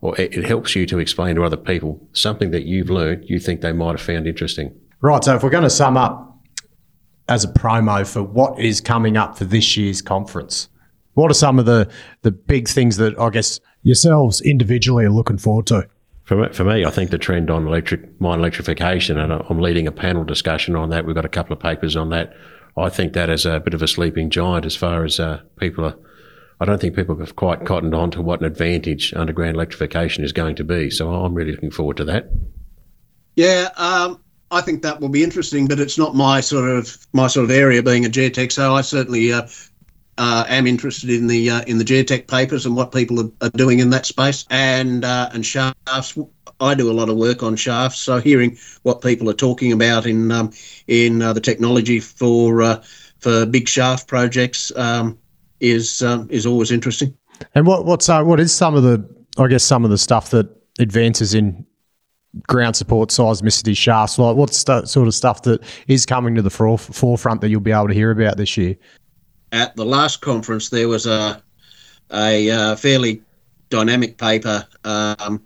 or 0.00 0.18
it, 0.18 0.34
it, 0.34 0.44
helps 0.44 0.74
you 0.74 0.86
to 0.86 0.98
explain 0.98 1.36
to 1.36 1.44
other 1.44 1.56
people 1.56 2.00
something 2.12 2.50
that 2.50 2.64
you've 2.64 2.90
learned 2.90 3.28
you 3.28 3.38
think 3.38 3.60
they 3.60 3.72
might 3.72 3.92
have 3.92 4.00
found 4.00 4.26
interesting. 4.26 4.74
Right. 5.00 5.22
So 5.22 5.36
if 5.36 5.42
we're 5.42 5.50
going 5.50 5.64
to 5.64 5.70
sum 5.70 5.96
up, 5.96 6.28
as 7.28 7.44
a 7.44 7.48
promo 7.48 8.10
for 8.10 8.22
what 8.22 8.58
is 8.58 8.80
coming 8.80 9.16
up 9.16 9.36
for 9.36 9.44
this 9.44 9.76
year's 9.76 10.00
conference? 10.02 10.68
What 11.14 11.30
are 11.30 11.34
some 11.34 11.58
of 11.58 11.66
the 11.66 11.88
the 12.22 12.30
big 12.30 12.68
things 12.68 12.96
that 12.96 13.18
I 13.18 13.30
guess 13.30 13.60
yourselves 13.82 14.40
individually 14.40 15.04
are 15.04 15.10
looking 15.10 15.38
forward 15.38 15.66
to? 15.66 15.88
For 16.28 16.36
me, 16.36 16.52
for 16.52 16.62
me, 16.62 16.84
I 16.84 16.90
think 16.90 17.10
the 17.10 17.16
trend 17.16 17.50
on 17.50 17.66
electric 17.66 18.20
mine 18.20 18.38
electrification, 18.38 19.16
and 19.16 19.32
I'm 19.32 19.60
leading 19.60 19.86
a 19.86 19.92
panel 19.92 20.24
discussion 20.24 20.76
on 20.76 20.90
that. 20.90 21.06
We've 21.06 21.14
got 21.14 21.24
a 21.24 21.30
couple 21.30 21.54
of 21.54 21.58
papers 21.58 21.96
on 21.96 22.10
that. 22.10 22.34
I 22.76 22.90
think 22.90 23.14
that 23.14 23.30
is 23.30 23.46
a 23.46 23.60
bit 23.60 23.72
of 23.72 23.80
a 23.80 23.88
sleeping 23.88 24.28
giant 24.28 24.66
as 24.66 24.76
far 24.76 25.06
as 25.06 25.18
uh, 25.18 25.40
people 25.58 25.86
are. 25.86 25.96
I 26.60 26.66
don't 26.66 26.78
think 26.78 26.94
people 26.94 27.18
have 27.20 27.34
quite 27.34 27.64
cottoned 27.64 27.94
on 27.94 28.10
to 28.10 28.20
what 28.20 28.40
an 28.40 28.46
advantage 28.46 29.14
underground 29.14 29.54
electrification 29.56 30.22
is 30.22 30.32
going 30.32 30.56
to 30.56 30.64
be. 30.64 30.90
So 30.90 31.10
I'm 31.14 31.32
really 31.32 31.52
looking 31.52 31.70
forward 31.70 31.96
to 31.96 32.04
that. 32.04 32.28
Yeah, 33.34 33.70
um, 33.78 34.22
I 34.50 34.60
think 34.60 34.82
that 34.82 35.00
will 35.00 35.08
be 35.08 35.24
interesting, 35.24 35.66
but 35.66 35.80
it's 35.80 35.96
not 35.96 36.14
my 36.14 36.42
sort 36.42 36.68
of 36.68 37.06
my 37.14 37.28
sort 37.28 37.44
of 37.44 37.50
area 37.50 37.82
being 37.82 38.04
a 38.04 38.10
geotech. 38.10 38.52
So 38.52 38.74
I 38.74 38.82
certainly 38.82 39.32
uh, 39.32 39.46
uh, 40.18 40.44
am 40.48 40.66
interested 40.66 41.08
in 41.08 41.28
the 41.28 41.48
uh, 41.48 41.62
in 41.62 41.78
the 41.78 41.84
geotech 41.84 42.26
papers 42.26 42.66
and 42.66 42.76
what 42.76 42.92
people 42.92 43.20
are, 43.20 43.30
are 43.40 43.50
doing 43.50 43.78
in 43.78 43.90
that 43.90 44.04
space. 44.04 44.44
And 44.50 45.04
uh, 45.04 45.30
and 45.32 45.46
shafts, 45.46 46.18
I 46.60 46.74
do 46.74 46.90
a 46.90 46.92
lot 46.92 47.08
of 47.08 47.16
work 47.16 47.42
on 47.42 47.56
shafts. 47.56 48.00
So 48.00 48.18
hearing 48.18 48.58
what 48.82 49.00
people 49.00 49.30
are 49.30 49.34
talking 49.34 49.72
about 49.72 50.06
in 50.06 50.30
um, 50.32 50.52
in 50.88 51.22
uh, 51.22 51.32
the 51.32 51.40
technology 51.40 52.00
for 52.00 52.62
uh, 52.62 52.82
for 53.20 53.46
big 53.46 53.68
shaft 53.68 54.08
projects 54.08 54.72
um, 54.76 55.16
is 55.60 56.02
um, 56.02 56.26
is 56.30 56.46
always 56.46 56.70
interesting. 56.70 57.16
And 57.54 57.66
what 57.66 57.84
what's 57.84 58.08
uh, 58.08 58.22
what 58.24 58.40
is 58.40 58.52
some 58.52 58.74
of 58.74 58.82
the 58.82 59.08
I 59.38 59.46
guess 59.46 59.62
some 59.62 59.84
of 59.84 59.90
the 59.90 59.98
stuff 59.98 60.30
that 60.30 60.48
advances 60.80 61.32
in 61.32 61.64
ground 62.46 62.76
support 62.76 63.10
seismicity 63.10 63.76
shafts? 63.76 64.18
Like 64.18 64.36
what's 64.36 64.64
the 64.64 64.84
sort 64.86 65.06
of 65.06 65.14
stuff 65.14 65.42
that 65.42 65.62
is 65.86 66.06
coming 66.06 66.34
to 66.34 66.42
the 66.42 66.50
forefront 66.50 67.40
that 67.40 67.48
you'll 67.48 67.60
be 67.60 67.72
able 67.72 67.88
to 67.88 67.94
hear 67.94 68.10
about 68.10 68.36
this 68.36 68.56
year? 68.56 68.76
At 69.52 69.76
the 69.76 69.84
last 69.84 70.20
conference, 70.20 70.68
there 70.68 70.88
was 70.88 71.06
a 71.06 71.42
a 72.10 72.50
uh, 72.50 72.76
fairly 72.76 73.22
dynamic 73.70 74.16
paper 74.16 74.66
um, 74.84 75.42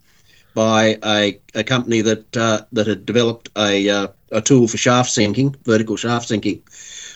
by 0.54 0.98
a, 1.04 1.40
a 1.54 1.64
company 1.64 2.00
that 2.02 2.36
uh, 2.36 2.62
that 2.72 2.86
had 2.86 3.06
developed 3.06 3.48
a 3.56 3.88
uh, 3.88 4.08
a 4.30 4.40
tool 4.40 4.68
for 4.68 4.76
shaft 4.76 5.10
sinking, 5.10 5.56
vertical 5.64 5.96
shaft 5.96 6.28
sinking, 6.28 6.62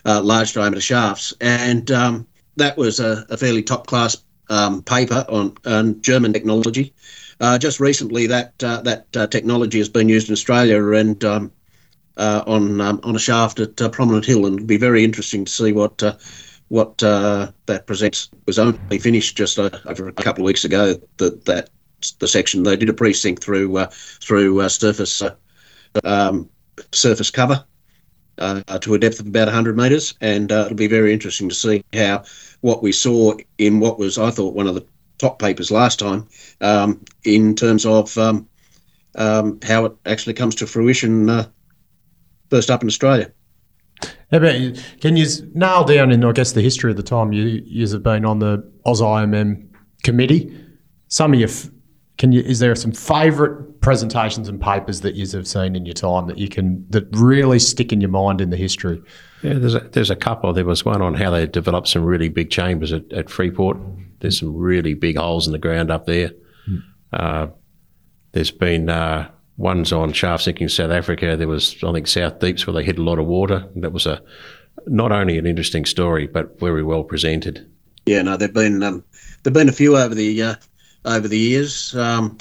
uh, 0.05 0.21
large 0.23 0.53
diameter 0.53 0.81
shafts, 0.81 1.35
and 1.41 1.91
um, 1.91 2.27
that 2.57 2.77
was 2.77 3.01
a, 3.01 3.27
a 3.31 3.37
fairly 3.37 3.63
top 3.63 3.87
class 3.87 4.17
um, 4.49 4.83
paper 4.83 5.25
on, 5.29 5.57
on 5.67 6.01
German 6.03 6.33
technology. 6.33 6.95
Uh, 7.41 7.59
just 7.59 7.81
recently, 7.81 8.27
that 8.27 8.53
uh, 8.65 8.81
that 8.83 9.13
technology 9.31 9.79
has 9.79 9.91
been 9.91 10.09
used 10.09 10.29
in 10.29 10.33
Australia 10.33 10.93
and 10.93 11.23
um, 11.25 11.53
on 12.17 12.81
um, 12.81 13.01
on 13.03 13.15
a 13.15 13.19
shaft 13.19 13.61
at 13.61 13.77
Prominent 13.93 14.25
Hill, 14.25 14.47
and 14.47 14.57
it'll 14.57 14.67
be 14.67 14.79
very 14.79 15.05
interesting 15.05 15.45
to 15.45 15.53
see 15.53 15.73
what 15.73 16.03
what 16.69 17.03
uh, 17.03 17.51
that 17.67 17.87
presents 17.87 18.31
was 18.47 18.59
only 18.59 18.99
finished 18.99 19.37
just 19.37 19.59
uh, 19.59 19.71
over 19.87 20.09
a 20.09 20.13
couple 20.13 20.43
of 20.43 20.47
weeks 20.47 20.65
ago. 20.65 20.95
That 21.19 21.45
that 21.45 21.71
the 22.19 22.29
section 22.29 22.63
they 22.63 22.77
did 22.77 22.89
a 22.89 22.93
pre-sink 22.93 23.43
through 23.43 23.77
uh, 23.77 23.91
through 24.21 24.61
uh, 24.61 24.69
surface 24.69 25.23
uh, 25.23 25.35
um, 26.05 26.49
surface 26.93 27.31
cover 27.31 27.65
uh, 28.39 28.79
to 28.79 28.95
a 28.95 28.99
depth 28.99 29.21
of 29.21 29.27
about 29.27 29.47
100 29.47 29.77
metres, 29.77 30.15
and 30.21 30.51
it'll 30.51 30.75
be 30.75 30.89
very 30.89 31.13
interesting 31.13 31.49
to 31.49 31.55
see 31.55 31.85
how 31.93 32.25
what 32.61 32.83
we 32.83 32.93
saw 32.93 33.35
in 33.59 33.81
what 33.81 33.99
was 33.99 34.19
I 34.19 34.31
thought 34.31 34.55
one 34.55 34.67
of 34.67 34.75
the 34.75 34.85
top 35.19 35.39
papers 35.39 35.71
last 35.71 35.99
time 35.99 36.29
um, 36.61 37.03
in 37.25 37.55
terms 37.55 37.87
of 37.87 38.17
um, 38.19 38.49
um 39.15 39.59
how 39.63 39.87
it 39.87 39.97
actually 40.05 40.35
comes 40.35 40.55
to 40.57 40.67
fruition 40.67 41.47
first 42.51 42.71
up 42.71 42.83
in 42.83 42.89
Australia. 42.89 43.31
How 44.31 44.39
about 44.39 44.59
you? 44.59 44.75
Can 45.01 45.17
you 45.17 45.27
nail 45.55 45.85
down 45.85 46.11
in, 46.11 46.25
I 46.25 46.33
guess, 46.33 46.53
the 46.53 46.63
history 46.63 46.91
of 46.91 46.97
the 46.97 47.03
time 47.03 47.33
you 47.33 47.63
you 47.65 47.89
have 47.89 48.03
been 48.03 48.25
on 48.25 48.41
the 48.41 48.59
AusIMM 48.85 49.69
committee? 50.03 50.53
Some 51.09 51.33
of 51.33 51.39
your, 51.39 51.49
can 52.19 52.33
you? 52.33 52.41
Is 52.41 52.59
there 52.59 52.75
some 52.75 52.91
favourite 52.91 53.81
presentations 53.81 54.49
and 54.49 54.61
papers 54.61 55.03
that 55.03 55.15
you 55.15 55.29
have 55.29 55.47
seen 55.47 55.77
in 55.77 55.87
your 55.87 55.95
time 55.95 56.27
that 56.27 56.39
you 56.39 56.49
can 56.49 56.85
that 56.91 57.07
really 57.13 57.61
stick 57.61 57.93
in 57.93 58.01
your 58.01 58.11
mind 58.11 58.41
in 58.41 58.51
the 58.51 58.57
history? 58.57 59.01
Yeah, 59.43 59.55
there's 59.55 59.77
a, 59.77 59.81
there's 59.81 60.11
a 60.11 60.17
couple. 60.17 60.53
There 60.53 60.65
was 60.65 60.85
one 60.85 61.03
on 61.03 61.15
how 61.15 61.31
they 61.31 61.47
developed 61.47 61.87
some 61.87 62.05
really 62.05 62.29
big 62.29 62.51
chambers 62.51 62.93
at, 62.93 63.11
at 63.13 63.31
Freeport. 63.31 63.79
There's 64.19 64.41
some 64.41 64.57
really 64.57 64.95
big 64.95 65.19
holes 65.19 65.47
in 65.47 65.53
the 65.53 65.59
ground 65.59 65.93
up 65.93 66.07
there. 66.07 66.33
Hmm. 66.65 66.79
Uh, 67.13 67.47
there's 68.33 68.51
been 68.51 68.89
uh, 68.89 69.31
One's 69.59 69.93
on 69.93 70.13
shaft 70.13 70.45
sinking 70.45 70.69
South 70.69 70.91
Africa. 70.91 71.37
There 71.37 71.49
was, 71.49 71.83
I 71.83 71.93
think, 71.93 72.07
South 72.07 72.41
Deeps 72.41 72.67
where 72.67 72.75
they 72.75 72.85
hit 72.85 72.99
a 72.99 73.03
lot 73.03 73.19
of 73.19 73.27
water. 73.27 73.69
That 73.77 73.93
was 73.93 74.07
a 74.07 74.23
not 74.87 75.13
only 75.13 75.39
an 75.39 75.47
interesting 75.47 75.87
story, 75.87 76.27
but 76.27 76.61
very 76.61 76.83
well 76.83 77.05
presented. 77.05 77.67
Yeah, 78.05 78.23
no, 78.23 78.37
there've 78.37 78.53
been 78.53 78.83
um, 78.83 79.05
there've 79.43 79.55
been 79.55 79.69
a 79.69 79.73
few 79.73 79.97
over 79.97 80.15
the 80.15 80.43
uh, 80.43 80.55
over 81.05 81.27
the 81.27 81.39
years. 81.39 81.95
Um, 81.97 82.39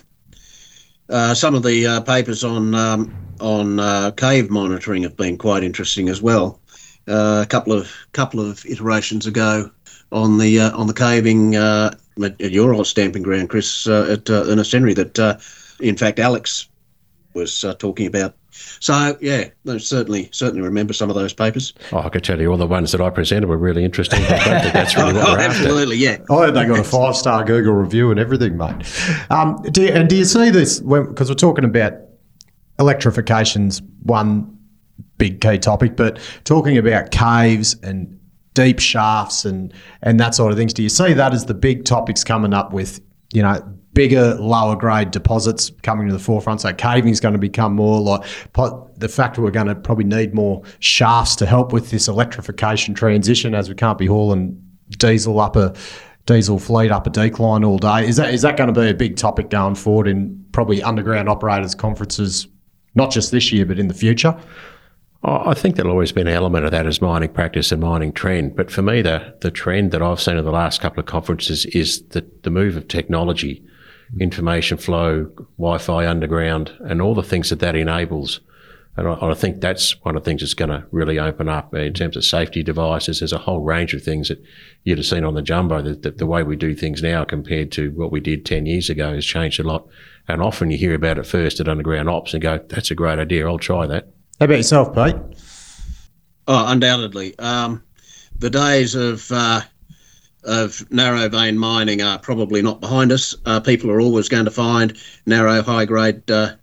uh, 1.10 1.34
some 1.34 1.56
of 1.56 1.64
the 1.64 1.86
uh, 1.86 2.02
papers 2.02 2.44
on 2.44 2.76
um, 2.76 3.16
on 3.40 3.80
uh, 3.80 4.12
cave 4.12 4.50
monitoring 4.50 5.04
have 5.04 5.16
been 5.16 5.38
quite 5.38 5.64
interesting 5.64 6.10
as 6.10 6.22
well. 6.22 6.60
Uh, 7.08 7.42
a 7.44 7.48
couple 7.48 7.74
of 7.74 7.92
couple 8.12 8.40
of 8.40 8.66
iterations 8.66 9.26
ago 9.26 9.70
on 10.12 10.38
the 10.38 10.60
uh, 10.60 10.78
on 10.78 10.88
the 10.88 10.94
caving 10.94 11.56
at 11.56 12.40
your 12.40 12.74
old 12.74 12.88
stamping 12.88 13.24
ground, 13.24 13.50
Chris, 13.50 13.88
at 13.88 14.30
Ernest 14.30 14.72
Henry. 14.72 14.94
That 14.94 15.42
in 15.80 15.98
fact 15.98 16.20
Alex 16.20 16.68
was 17.36 17.64
uh, 17.64 17.76
talking 17.76 18.08
about. 18.08 18.36
So 18.52 19.18
yeah, 19.20 19.50
certainly 19.78 20.30
certainly 20.32 20.62
remember 20.62 20.94
some 20.94 21.10
of 21.10 21.16
those 21.16 21.34
papers. 21.34 21.74
Oh, 21.92 22.00
I 22.00 22.10
could 22.10 22.24
tell 22.24 22.40
you 22.40 22.50
all 22.50 22.58
the 22.58 22.66
ones 22.66 22.92
that 22.94 23.02
I 23.02 23.10
presented 23.10 23.48
were 23.48 23.58
really 23.58 23.84
interesting. 23.84 24.24
I 24.24 24.44
don't 24.44 24.62
think 24.62 24.74
that's 24.74 24.96
really 24.96 25.14
what 25.16 25.28
oh, 25.28 25.42
absolutely, 25.42 25.98
yeah. 25.98 26.18
Oh, 26.30 26.50
they 26.50 26.66
got 26.66 26.80
a 26.80 26.84
five 26.84 27.16
star 27.16 27.44
Google 27.44 27.74
review 27.74 28.12
and 28.12 28.20
everything, 28.20 28.58
mate. 28.58 28.86
Um, 29.30 29.62
do 29.72 29.84
you, 29.84 29.90
and 29.90 30.10
do 30.10 30.16
you 30.16 30.26
see 30.26 30.50
this 30.50 30.80
because 30.80 31.30
we're 31.30 31.36
talking 31.36 31.66
about 31.66 31.94
electrification's 32.80 33.82
one 34.04 34.58
big 35.18 35.42
key 35.42 35.58
topic, 35.58 35.96
but 35.96 36.20
talking 36.44 36.78
about 36.78 37.12
caves 37.12 37.76
and 37.84 38.20
deep 38.54 38.80
shafts 38.80 39.46
and 39.46 39.74
and 40.02 40.20
that 40.20 40.34
sort 40.34 40.52
of 40.52 40.58
things. 40.58 40.74
Do 40.74 40.82
you 40.82 40.90
see 40.90 41.14
that 41.14 41.34
as 41.34 41.46
the 41.46 41.54
big 41.54 41.86
topics 41.86 42.24
coming 42.24 42.54
up 42.54 42.74
with 42.74 43.00
you 43.34 43.44
know 43.44 43.62
bigger, 43.96 44.36
lower 44.36 44.76
grade 44.76 45.10
deposits 45.10 45.72
coming 45.82 46.08
to 46.08 46.14
the 46.14 46.20
forefront. 46.20 46.62
So 46.62 46.72
caving 46.74 47.10
is 47.10 47.20
going 47.20 47.34
to 47.34 47.40
become 47.40 47.74
more 47.74 48.00
like 48.00 48.24
the 48.98 49.10
fact 49.10 49.40
we're 49.40 49.50
going 49.50 49.68
to 49.68 49.74
probably 49.74 50.04
need 50.04 50.36
more 50.36 50.62
shafts 50.80 51.36
to 51.38 51.48
help 51.48 51.74
with 51.74 51.90
this 51.90 52.08
electrification 52.08 52.94
transition 52.94 53.56
as 53.56 53.70
we 53.70 53.74
can't 53.74 53.98
be 53.98 54.06
hauling 54.06 54.62
diesel 55.00 55.40
up 55.40 55.56
a 55.56 55.74
diesel 56.28 56.60
fleet 56.60 56.92
up 56.92 57.08
a 57.08 57.10
decline 57.10 57.64
all 57.64 57.80
day. 57.80 58.08
Is 58.08 58.18
that 58.18 58.34
is 58.34 58.44
that 58.44 58.58
going 58.58 58.72
to 58.72 58.80
be 58.80 58.90
a 58.90 58.94
big 58.94 59.16
topic 59.16 59.50
going 59.50 59.76
forward 59.76 60.08
in 60.08 60.46
probably 60.52 60.84
underground 60.84 61.30
operators 61.30 61.74
conferences, 61.74 62.48
not 62.94 63.12
just 63.12 63.32
this 63.32 63.52
year 63.52 63.66
but 63.66 63.80
in 63.80 63.88
the 63.88 63.94
future? 63.96 64.38
I 65.24 65.56
think 65.56 65.76
there'll 65.76 65.92
always 65.92 66.12
be 66.12 66.22
an 66.22 66.28
element 66.28 66.66
of 66.66 66.72
that 66.72 66.86
as 66.86 67.02
mining 67.02 67.30
practice 67.30 67.72
and 67.72 67.82
mining 67.82 68.14
trend. 68.14 68.56
But 68.56 68.70
for 68.70 68.84
me, 68.84 69.02
the, 69.02 69.36
the 69.42 69.50
trend 69.50 69.90
that 69.90 70.04
I've 70.04 70.22
seen 70.22 70.38
in 70.38 70.46
the 70.46 70.52
last 70.52 70.82
couple 70.82 71.00
of 71.00 71.08
conferences 71.08 71.66
is 71.68 72.04
the, 72.10 72.24
the 72.44 72.52
move 72.52 72.78
of 72.78 72.88
technology 72.88 73.66
information 74.20 74.78
flow, 74.78 75.26
Wi-Fi 75.58 76.08
underground, 76.08 76.72
and 76.82 77.02
all 77.02 77.16
the 77.16 77.24
things 77.24 77.50
that 77.50 77.60
that 77.60 77.76
enables. 77.76 78.40
And 78.98 79.08
I, 79.08 79.32
I, 79.32 79.34
think 79.34 79.60
that's 79.60 80.02
one 80.04 80.16
of 80.16 80.24
the 80.24 80.30
things 80.30 80.42
that's 80.42 80.54
going 80.54 80.70
to 80.70 80.86
really 80.92 81.20
open 81.20 81.50
up 81.50 81.74
in 81.76 81.94
terms 81.94 82.16
of 82.16 82.24
safety 82.24 82.64
devices. 82.64 83.20
There's 83.20 83.34
a 83.34 83.38
whole 83.38 83.60
range 83.60 83.94
of 83.94 84.02
things 84.02 84.30
that 84.30 84.42
you'd 84.84 84.98
have 84.98 85.06
seen 85.06 85.26
on 85.26 85.34
the 85.34 85.42
jumbo. 85.42 85.82
That, 85.82 86.04
that 86.04 86.18
the 86.18 86.26
way 86.26 86.44
we 86.44 86.56
do 86.56 86.74
things 86.74 87.04
now 87.04 87.26
compared 87.26 87.72
to 87.74 87.92
what 87.92 88.12
we 88.12 88.22
did 88.22 88.46
ten 88.46 88.66
years 88.66 88.90
ago 88.90 89.14
has 89.14 89.26
changed 89.26 89.60
a 89.60 89.64
lot. 89.64 89.88
And 90.28 90.42
often 90.42 90.72
you 90.72 90.78
hear 90.78 90.94
about 90.94 91.18
it 91.18 91.26
first 91.26 91.60
at 91.60 91.68
underground 91.68 92.10
ops 92.10 92.34
and 92.34 92.42
go, 92.42 92.60
"That's 92.70 92.92
a 92.92 92.96
great 92.96 93.20
idea. 93.20 93.48
I'll 93.48 93.60
try 93.60 93.86
that." 93.86 94.08
How 94.40 94.46
about 94.46 94.58
yourself, 94.58 94.96
Pete? 94.96 95.16
Oh, 96.48 96.66
undoubtedly. 96.68 97.38
Um, 97.40 97.84
the 98.38 98.50
days 98.50 98.96
of 98.96 99.30
uh, 99.32 99.62
of 100.46 100.90
narrow 100.92 101.28
vein 101.30 101.58
mining 101.58 102.02
are 102.02 102.20
probably 102.20 102.62
not 102.62 102.82
behind 102.82 103.12
us. 103.12 103.36
Uh, 103.46 103.60
people 103.60 103.92
are 103.92 104.00
always 104.00 104.30
going 104.30 104.46
to 104.46 104.52
find 104.52 104.98
narrow, 105.26 105.62
high 105.62 105.86
grade 105.86 106.30
uh, 106.32 106.54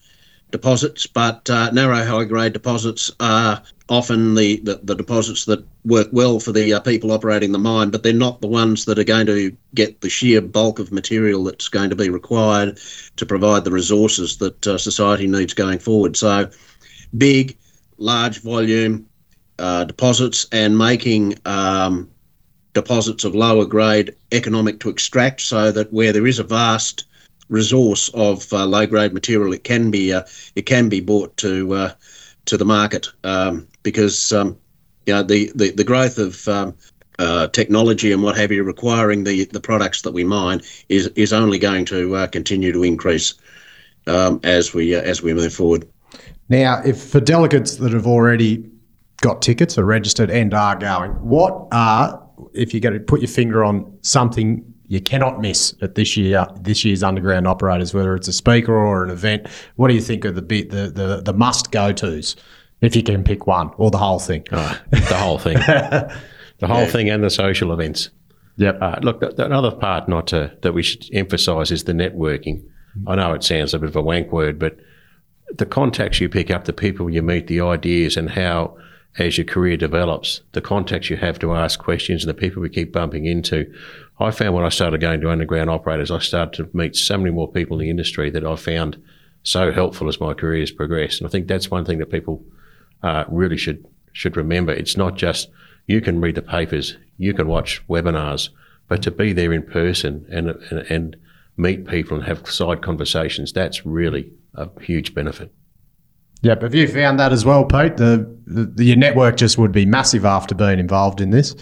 deposits, 0.50 1.06
but 1.06 1.48
uh, 1.50 1.70
narrow, 1.72 2.04
high 2.04 2.24
grade 2.24 2.52
deposits 2.52 3.10
are 3.18 3.62
often 3.88 4.34
the, 4.34 4.60
the, 4.60 4.80
the, 4.84 4.94
deposits 4.94 5.44
that 5.46 5.64
work 5.84 6.08
well 6.12 6.38
for 6.38 6.52
the 6.52 6.72
uh, 6.72 6.80
people 6.80 7.10
operating 7.10 7.52
the 7.52 7.58
mine, 7.58 7.90
but 7.90 8.02
they're 8.02 8.12
not 8.12 8.40
the 8.40 8.46
ones 8.46 8.84
that 8.84 8.98
are 8.98 9.04
going 9.04 9.26
to 9.26 9.54
get 9.74 10.00
the 10.00 10.08
sheer 10.08 10.40
bulk 10.40 10.78
of 10.78 10.92
material 10.92 11.42
that's 11.44 11.68
going 11.68 11.90
to 11.90 11.96
be 11.96 12.08
required 12.08 12.78
to 13.16 13.26
provide 13.26 13.64
the 13.64 13.70
resources 13.70 14.36
that 14.38 14.66
uh, 14.66 14.78
society 14.78 15.26
needs 15.26 15.52
going 15.52 15.78
forward. 15.78 16.16
So, 16.16 16.48
big, 17.18 17.56
large 17.98 18.40
volume 18.40 19.06
uh, 19.58 19.84
deposits 19.84 20.46
and 20.52 20.78
making 20.78 21.34
um, 21.44 22.10
deposits 22.74 23.24
of 23.24 23.34
lower 23.34 23.64
grade 23.64 24.14
economic 24.32 24.80
to 24.80 24.88
extract 24.88 25.40
so 25.40 25.70
that 25.72 25.92
where 25.92 26.12
there 26.12 26.26
is 26.26 26.38
a 26.38 26.44
vast 26.44 27.04
resource 27.48 28.08
of 28.14 28.50
uh, 28.52 28.64
low 28.64 28.86
grade 28.86 29.12
material 29.12 29.52
it 29.52 29.64
can 29.64 29.90
be 29.90 30.12
uh, 30.12 30.22
it 30.56 30.62
can 30.62 30.88
be 30.88 31.00
brought 31.00 31.36
to 31.36 31.72
uh, 31.74 31.92
to 32.46 32.56
the 32.56 32.64
market 32.64 33.08
um, 33.24 33.66
because 33.82 34.32
um, 34.32 34.56
you 35.06 35.12
know 35.12 35.22
the 35.22 35.52
the, 35.54 35.70
the 35.72 35.84
growth 35.84 36.18
of 36.18 36.48
um, 36.48 36.74
uh, 37.18 37.46
technology 37.48 38.10
and 38.10 38.22
what 38.22 38.36
have 38.36 38.50
you 38.50 38.62
requiring 38.62 39.24
the 39.24 39.44
the 39.46 39.60
products 39.60 40.02
that 40.02 40.12
we 40.12 40.24
mine 40.24 40.60
is 40.88 41.08
is 41.08 41.32
only 41.32 41.58
going 41.58 41.84
to 41.84 42.16
uh, 42.16 42.26
continue 42.26 42.72
to 42.72 42.82
increase 42.82 43.34
um, 44.06 44.40
as 44.42 44.72
we 44.72 44.94
uh, 44.94 45.00
as 45.00 45.22
we 45.22 45.34
move 45.34 45.52
forward. 45.52 45.86
Now, 46.48 46.82
if 46.84 47.00
for 47.00 47.20
delegates 47.20 47.76
that 47.76 47.92
have 47.92 48.06
already 48.06 48.68
got 49.20 49.40
tickets 49.42 49.78
or 49.78 49.84
registered 49.84 50.30
and 50.30 50.52
are 50.52 50.76
going, 50.76 51.12
what 51.12 51.68
are 51.70 52.22
if 52.52 52.72
you're 52.72 52.80
going 52.80 52.94
to 52.94 53.00
put 53.00 53.20
your 53.20 53.28
finger 53.28 53.64
on 53.64 53.98
something 54.02 54.64
you 54.88 55.00
cannot 55.00 55.40
miss 55.40 55.74
at 55.80 55.94
this 55.94 56.16
year 56.16 56.46
this 56.60 56.84
year's 56.84 57.02
underground 57.02 57.46
operators, 57.46 57.94
whether 57.94 58.14
it's 58.14 58.28
a 58.28 58.32
speaker 58.32 58.74
or 58.74 59.04
an 59.04 59.10
event? 59.10 59.46
What 59.76 59.88
do 59.88 59.94
you 59.94 60.00
think 60.00 60.24
are 60.24 60.32
the 60.32 60.42
bit 60.42 60.70
the 60.70 60.90
the, 60.90 61.22
the 61.22 61.32
must 61.32 61.70
go 61.70 61.92
tos? 61.92 62.36
If 62.80 62.96
you 62.96 63.02
can 63.02 63.22
pick 63.22 63.46
one 63.46 63.70
or 63.76 63.90
the 63.90 63.98
whole 63.98 64.18
thing. 64.18 64.44
Oh, 64.50 64.80
the 64.90 65.16
whole 65.16 65.38
thing. 65.38 65.54
the 66.58 66.66
whole 66.66 66.86
thing 66.86 67.08
and 67.08 67.22
the 67.22 67.30
social 67.30 67.72
events. 67.72 68.10
Yep. 68.56 68.78
Uh, 68.82 68.98
look, 69.02 69.20
the, 69.20 69.30
the 69.30 69.46
another 69.46 69.70
part 69.70 70.08
not 70.08 70.26
to, 70.28 70.52
that 70.62 70.72
we 70.72 70.82
should 70.82 71.06
emphasise 71.12 71.70
is 71.70 71.84
the 71.84 71.92
networking. 71.92 72.64
I 73.06 73.14
know 73.14 73.32
it 73.34 73.44
sounds 73.44 73.72
a 73.72 73.78
bit 73.78 73.88
of 73.88 73.96
a 73.96 74.02
wank 74.02 74.32
word, 74.32 74.58
but 74.58 74.76
the 75.54 75.66
contacts 75.66 76.20
you 76.20 76.28
pick 76.28 76.50
up, 76.50 76.64
the 76.64 76.72
people 76.72 77.08
you 77.08 77.22
meet, 77.22 77.46
the 77.46 77.60
ideas, 77.60 78.16
and 78.16 78.30
how, 78.30 78.76
as 79.18 79.36
your 79.36 79.44
career 79.44 79.76
develops, 79.76 80.40
the 80.52 80.60
contacts 80.60 81.10
you 81.10 81.16
have 81.16 81.38
to 81.40 81.54
ask 81.54 81.78
questions 81.78 82.24
and 82.24 82.30
the 82.30 82.40
people 82.40 82.62
we 82.62 82.68
keep 82.68 82.92
bumping 82.92 83.26
into. 83.26 83.72
I 84.18 84.30
found 84.30 84.54
when 84.54 84.64
I 84.64 84.70
started 84.70 85.00
going 85.00 85.20
to 85.20 85.30
underground 85.30 85.68
operators, 85.68 86.10
I 86.10 86.18
started 86.18 86.64
to 86.64 86.76
meet 86.76 86.96
so 86.96 87.18
many 87.18 87.30
more 87.30 87.50
people 87.50 87.78
in 87.78 87.84
the 87.84 87.90
industry 87.90 88.30
that 88.30 88.44
I 88.44 88.56
found 88.56 89.02
so 89.42 89.72
helpful 89.72 90.08
as 90.08 90.20
my 90.20 90.34
career 90.34 90.60
has 90.60 90.70
progressed. 90.70 91.20
And 91.20 91.28
I 91.28 91.30
think 91.30 91.46
that's 91.46 91.70
one 91.70 91.84
thing 91.84 91.98
that 91.98 92.10
people 92.10 92.44
uh, 93.02 93.24
really 93.28 93.56
should 93.56 93.84
should 94.12 94.36
remember. 94.36 94.72
It's 94.72 94.96
not 94.96 95.16
just 95.16 95.50
you 95.86 96.00
can 96.00 96.20
read 96.20 96.36
the 96.36 96.42
papers, 96.42 96.96
you 97.16 97.34
can 97.34 97.48
watch 97.48 97.82
webinars, 97.88 98.50
but 98.88 99.02
to 99.02 99.10
be 99.10 99.32
there 99.32 99.52
in 99.52 99.62
person 99.62 100.26
and 100.30 100.50
and, 100.70 100.86
and 100.90 101.16
meet 101.56 101.86
people 101.86 102.16
and 102.16 102.26
have 102.26 102.48
side 102.48 102.82
conversations, 102.82 103.52
that's 103.52 103.84
really 103.84 104.32
a 104.54 104.68
huge 104.80 105.14
benefit. 105.14 105.52
Yep. 106.42 106.62
Have 106.62 106.74
you 106.74 106.88
found 106.88 107.20
that 107.20 107.32
as 107.32 107.44
well, 107.44 107.64
Pete? 107.64 107.96
The, 107.96 108.28
the 108.46 108.84
your 108.84 108.96
network 108.96 109.36
just 109.36 109.58
would 109.58 109.72
be 109.72 109.86
massive 109.86 110.24
after 110.24 110.54
being 110.54 110.78
involved 110.78 111.20
in 111.20 111.30
this. 111.30 111.54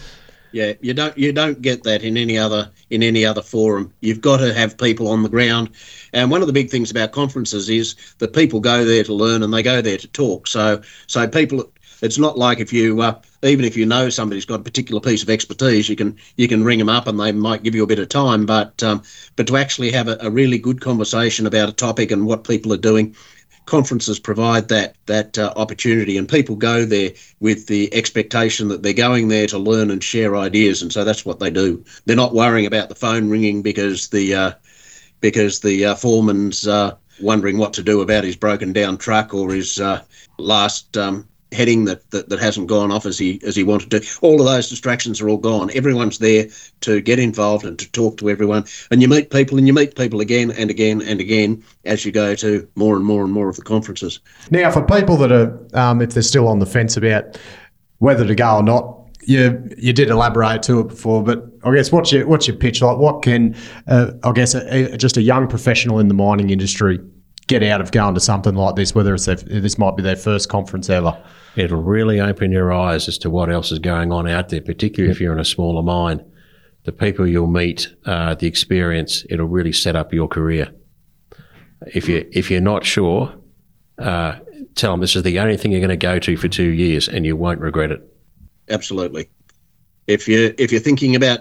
Yeah, 0.52 0.72
you 0.80 0.94
don't 0.94 1.16
you 1.16 1.32
don't 1.32 1.62
get 1.62 1.84
that 1.84 2.02
in 2.02 2.16
any 2.16 2.36
other 2.36 2.70
in 2.88 3.02
any 3.02 3.24
other 3.24 3.42
forum. 3.42 3.92
You've 4.00 4.20
got 4.20 4.38
to 4.38 4.52
have 4.52 4.76
people 4.76 5.08
on 5.08 5.22
the 5.22 5.28
ground. 5.28 5.70
And 6.12 6.30
one 6.30 6.40
of 6.40 6.46
the 6.46 6.52
big 6.52 6.70
things 6.70 6.90
about 6.90 7.12
conferences 7.12 7.68
is 7.68 7.94
that 8.18 8.32
people 8.32 8.58
go 8.58 8.84
there 8.84 9.04
to 9.04 9.14
learn 9.14 9.42
and 9.42 9.54
they 9.54 9.62
go 9.62 9.80
there 9.80 9.98
to 9.98 10.08
talk. 10.08 10.46
So 10.46 10.80
so 11.06 11.28
people 11.28 11.70
it's 12.02 12.18
not 12.18 12.38
like 12.38 12.58
if 12.58 12.72
you 12.72 13.00
uh, 13.02 13.20
even 13.42 13.64
if 13.64 13.76
you 13.76 13.86
know 13.86 14.08
somebody's 14.08 14.44
got 14.44 14.60
a 14.60 14.64
particular 14.64 15.00
piece 15.00 15.22
of 15.22 15.30
expertise, 15.30 15.88
you 15.88 15.96
can 15.96 16.16
you 16.36 16.48
can 16.48 16.64
ring 16.64 16.78
them 16.78 16.88
up 16.88 17.06
and 17.06 17.20
they 17.20 17.32
might 17.32 17.62
give 17.62 17.74
you 17.74 17.84
a 17.84 17.86
bit 17.86 17.98
of 17.98 18.08
time. 18.08 18.46
But 18.46 18.82
um, 18.82 19.02
but 19.36 19.46
to 19.48 19.56
actually 19.56 19.92
have 19.92 20.08
a, 20.08 20.16
a 20.20 20.30
really 20.30 20.58
good 20.58 20.80
conversation 20.80 21.46
about 21.46 21.68
a 21.68 21.72
topic 21.72 22.10
and 22.10 22.26
what 22.26 22.44
people 22.44 22.72
are 22.72 22.78
doing, 22.78 23.14
conferences 23.70 24.18
provide 24.18 24.68
that 24.68 24.96
that 25.06 25.38
uh, 25.38 25.52
opportunity, 25.56 26.18
and 26.18 26.28
people 26.28 26.56
go 26.56 26.84
there 26.84 27.12
with 27.38 27.68
the 27.68 27.92
expectation 27.94 28.68
that 28.68 28.82
they're 28.82 28.92
going 28.92 29.28
there 29.28 29.46
to 29.46 29.58
learn 29.58 29.90
and 29.90 30.02
share 30.02 30.36
ideas, 30.36 30.82
and 30.82 30.92
so 30.92 31.04
that's 31.04 31.24
what 31.24 31.38
they 31.38 31.50
do. 31.50 31.82
They're 32.04 32.16
not 32.16 32.34
worrying 32.34 32.66
about 32.66 32.88
the 32.88 32.94
phone 32.96 33.30
ringing 33.30 33.62
because 33.62 34.08
the 34.08 34.34
uh, 34.34 34.52
because 35.20 35.60
the 35.60 35.84
uh, 35.86 35.94
foreman's 35.94 36.66
uh, 36.66 36.96
wondering 37.20 37.58
what 37.58 37.72
to 37.74 37.82
do 37.82 38.00
about 38.00 38.24
his 38.24 38.36
broken 38.36 38.72
down 38.72 38.98
truck 38.98 39.32
or 39.32 39.52
his 39.54 39.78
uh, 39.80 40.02
last 40.38 40.96
um, 40.96 41.28
heading 41.52 41.84
that, 41.84 42.08
that 42.10 42.28
that 42.28 42.38
hasn't 42.38 42.68
gone 42.68 42.92
off 42.92 43.06
as 43.06 43.18
he 43.18 43.40
as 43.44 43.56
he 43.56 43.64
wanted 43.64 43.90
to. 43.90 44.18
All 44.22 44.40
of 44.40 44.46
those 44.46 44.68
distractions 44.68 45.20
are 45.20 45.28
all 45.28 45.36
gone. 45.36 45.70
Everyone's 45.74 46.18
there 46.18 46.46
to 46.82 47.00
get 47.00 47.18
involved 47.18 47.64
and 47.64 47.78
to 47.78 47.90
talk 47.92 48.18
to 48.18 48.30
everyone. 48.30 48.64
And 48.90 49.02
you 49.02 49.08
meet 49.08 49.30
people 49.30 49.58
and 49.58 49.66
you 49.66 49.72
meet 49.72 49.96
people 49.96 50.20
again 50.20 50.50
and 50.52 50.70
again 50.70 51.02
and 51.02 51.20
again 51.20 51.62
as 51.84 52.04
you 52.04 52.12
go 52.12 52.34
to 52.36 52.68
more 52.74 52.96
and 52.96 53.04
more 53.04 53.24
and 53.24 53.32
more 53.32 53.48
of 53.48 53.56
the 53.56 53.62
conferences. 53.62 54.20
Now, 54.50 54.70
for 54.70 54.84
people 54.84 55.16
that 55.18 55.32
are, 55.32 55.58
um, 55.74 56.00
if 56.00 56.14
they're 56.14 56.22
still 56.22 56.48
on 56.48 56.58
the 56.58 56.66
fence 56.66 56.96
about 56.96 57.38
whether 57.98 58.26
to 58.26 58.34
go 58.34 58.56
or 58.56 58.62
not, 58.62 58.96
you 59.22 59.68
you 59.76 59.92
did 59.92 60.08
elaborate 60.08 60.62
to 60.64 60.80
it 60.80 60.88
before, 60.88 61.22
but 61.22 61.46
I 61.62 61.74
guess 61.74 61.92
what's 61.92 62.12
your 62.12 62.26
what's 62.26 62.48
your 62.48 62.56
pitch 62.56 62.80
like? 62.80 62.98
What 62.98 63.22
can 63.22 63.54
uh, 63.86 64.12
I 64.22 64.32
guess 64.32 64.54
a, 64.54 64.92
a, 64.92 64.96
just 64.96 65.16
a 65.16 65.22
young 65.22 65.46
professional 65.46 65.98
in 65.98 66.08
the 66.08 66.14
mining 66.14 66.50
industry 66.50 66.98
get 67.46 67.62
out 67.62 67.80
of 67.80 67.92
going 67.92 68.14
to 68.14 68.20
something 68.20 68.54
like 68.54 68.76
this? 68.76 68.94
Whether 68.94 69.14
it's 69.14 69.26
their, 69.26 69.36
this 69.36 69.78
might 69.78 69.96
be 69.96 70.02
their 70.02 70.16
first 70.16 70.48
conference 70.48 70.88
ever. 70.88 71.20
It'll 71.56 71.82
really 71.82 72.20
open 72.20 72.52
your 72.52 72.72
eyes 72.72 73.08
as 73.08 73.18
to 73.18 73.30
what 73.30 73.50
else 73.50 73.72
is 73.72 73.78
going 73.78 74.12
on 74.12 74.28
out 74.28 74.50
there, 74.50 74.60
particularly 74.60 75.10
if 75.10 75.20
you're 75.20 75.32
in 75.32 75.40
a 75.40 75.44
smaller 75.44 75.82
mine. 75.82 76.24
The 76.84 76.92
people 76.92 77.26
you'll 77.26 77.46
meet, 77.46 77.88
uh, 78.06 78.34
the 78.34 78.46
experience, 78.46 79.24
it'll 79.28 79.46
really 79.46 79.72
set 79.72 79.96
up 79.96 80.12
your 80.12 80.28
career. 80.28 80.72
If 81.86 82.08
you 82.08 82.28
if 82.32 82.50
you're 82.50 82.60
not 82.60 82.84
sure, 82.84 83.34
uh, 83.98 84.38
tell 84.74 84.92
them 84.92 85.00
this 85.00 85.16
is 85.16 85.22
the 85.22 85.38
only 85.40 85.56
thing 85.56 85.72
you're 85.72 85.80
going 85.80 85.90
to 85.90 85.96
go 85.96 86.18
to 86.18 86.36
for 86.36 86.48
two 86.48 86.70
years, 86.70 87.08
and 87.08 87.26
you 87.26 87.36
won't 87.36 87.60
regret 87.60 87.90
it. 87.90 88.02
Absolutely. 88.68 89.28
If 90.06 90.28
you 90.28 90.54
if 90.56 90.72
you're 90.72 90.80
thinking 90.80 91.16
about 91.16 91.40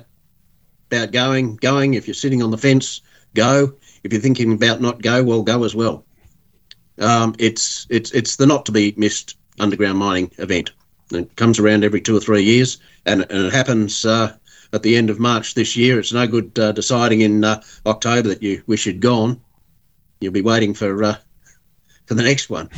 about 0.91 1.11
going, 1.11 1.55
going. 1.57 1.93
If 1.93 2.07
you're 2.07 2.15
sitting 2.15 2.41
on 2.41 2.51
the 2.51 2.57
fence, 2.57 3.01
go. 3.35 3.73
If 4.03 4.11
you're 4.11 4.21
thinking 4.21 4.53
about 4.53 4.81
not 4.81 5.01
go, 5.01 5.23
well, 5.23 5.43
go 5.43 5.63
as 5.63 5.75
well. 5.75 6.05
Um, 6.99 7.35
it's 7.39 7.85
it's 7.89 8.11
it's 8.11 8.35
the 8.37 8.45
not 8.45 8.65
to 8.65 8.71
be 8.71 8.93
missed 8.97 9.37
underground 9.59 9.97
mining 9.97 10.31
event. 10.37 10.71
It 11.11 11.35
comes 11.35 11.59
around 11.59 11.83
every 11.83 12.01
two 12.01 12.15
or 12.15 12.19
three 12.19 12.43
years, 12.43 12.77
and, 13.05 13.21
and 13.29 13.45
it 13.45 13.53
happens 13.53 14.05
uh, 14.05 14.35
at 14.73 14.83
the 14.83 14.95
end 14.95 15.09
of 15.09 15.19
March 15.19 15.55
this 15.55 15.75
year. 15.75 15.99
It's 15.99 16.13
no 16.13 16.27
good 16.27 16.57
uh, 16.59 16.71
deciding 16.71 17.21
in 17.21 17.43
uh, 17.43 17.61
October 17.85 18.29
that 18.29 18.43
you 18.43 18.61
wish 18.67 18.85
you'd 18.85 18.99
gone. 18.99 19.41
You'll 20.21 20.33
be 20.33 20.41
waiting 20.41 20.73
for 20.73 21.03
uh, 21.03 21.15
for 22.05 22.13
the 22.13 22.23
next 22.23 22.49
one. 22.49 22.69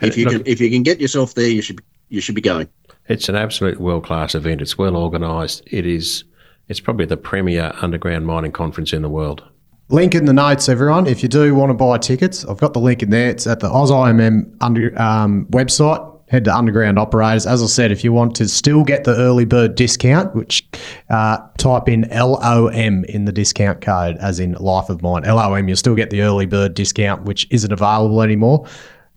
If 0.00 0.16
you 0.16 0.24
Look- 0.24 0.32
can 0.32 0.42
if 0.46 0.60
you 0.60 0.70
can 0.70 0.82
get 0.82 1.00
yourself 1.00 1.34
there, 1.34 1.48
you 1.48 1.62
should 1.62 1.80
you 2.08 2.20
should 2.20 2.34
be 2.34 2.40
going. 2.40 2.68
It's 3.08 3.28
an 3.28 3.36
absolute 3.36 3.80
world 3.80 4.04
class 4.04 4.34
event. 4.34 4.60
It's 4.60 4.76
well 4.76 4.96
organised. 4.96 5.62
It 5.66 5.86
is. 5.86 6.24
It's 6.68 6.80
probably 6.80 7.06
the 7.06 7.16
premier 7.16 7.72
underground 7.80 8.26
mining 8.26 8.50
conference 8.50 8.92
in 8.92 9.02
the 9.02 9.08
world. 9.08 9.44
Link 9.88 10.16
in 10.16 10.24
the 10.24 10.32
notes, 10.32 10.68
everyone. 10.68 11.06
If 11.06 11.22
you 11.22 11.28
do 11.28 11.54
want 11.54 11.70
to 11.70 11.74
buy 11.74 11.98
tickets, 11.98 12.44
I've 12.44 12.58
got 12.58 12.72
the 12.72 12.80
link 12.80 13.04
in 13.04 13.10
there. 13.10 13.30
It's 13.30 13.46
at 13.46 13.60
the 13.60 13.68
AusIMM 13.68 14.56
under, 14.60 15.00
um, 15.00 15.46
website. 15.50 16.12
Head 16.28 16.44
to 16.46 16.56
Underground 16.56 16.98
Operators. 16.98 17.46
As 17.46 17.62
I 17.62 17.66
said, 17.66 17.92
if 17.92 18.02
you 18.02 18.12
want 18.12 18.34
to 18.34 18.48
still 18.48 18.82
get 18.82 19.04
the 19.04 19.14
early 19.14 19.44
bird 19.44 19.76
discount, 19.76 20.34
which 20.34 20.68
uh, 21.08 21.38
type 21.56 21.88
in 21.88 22.08
LOM 22.10 23.04
in 23.04 23.26
the 23.26 23.32
discount 23.32 23.80
code, 23.80 24.16
as 24.16 24.40
in 24.40 24.54
Life 24.54 24.88
of 24.88 25.02
Mine. 25.02 25.22
LOM, 25.22 25.68
you'll 25.68 25.76
still 25.76 25.94
get 25.94 26.10
the 26.10 26.22
early 26.22 26.46
bird 26.46 26.74
discount, 26.74 27.22
which 27.22 27.46
isn't 27.52 27.70
available 27.70 28.22
anymore. 28.22 28.66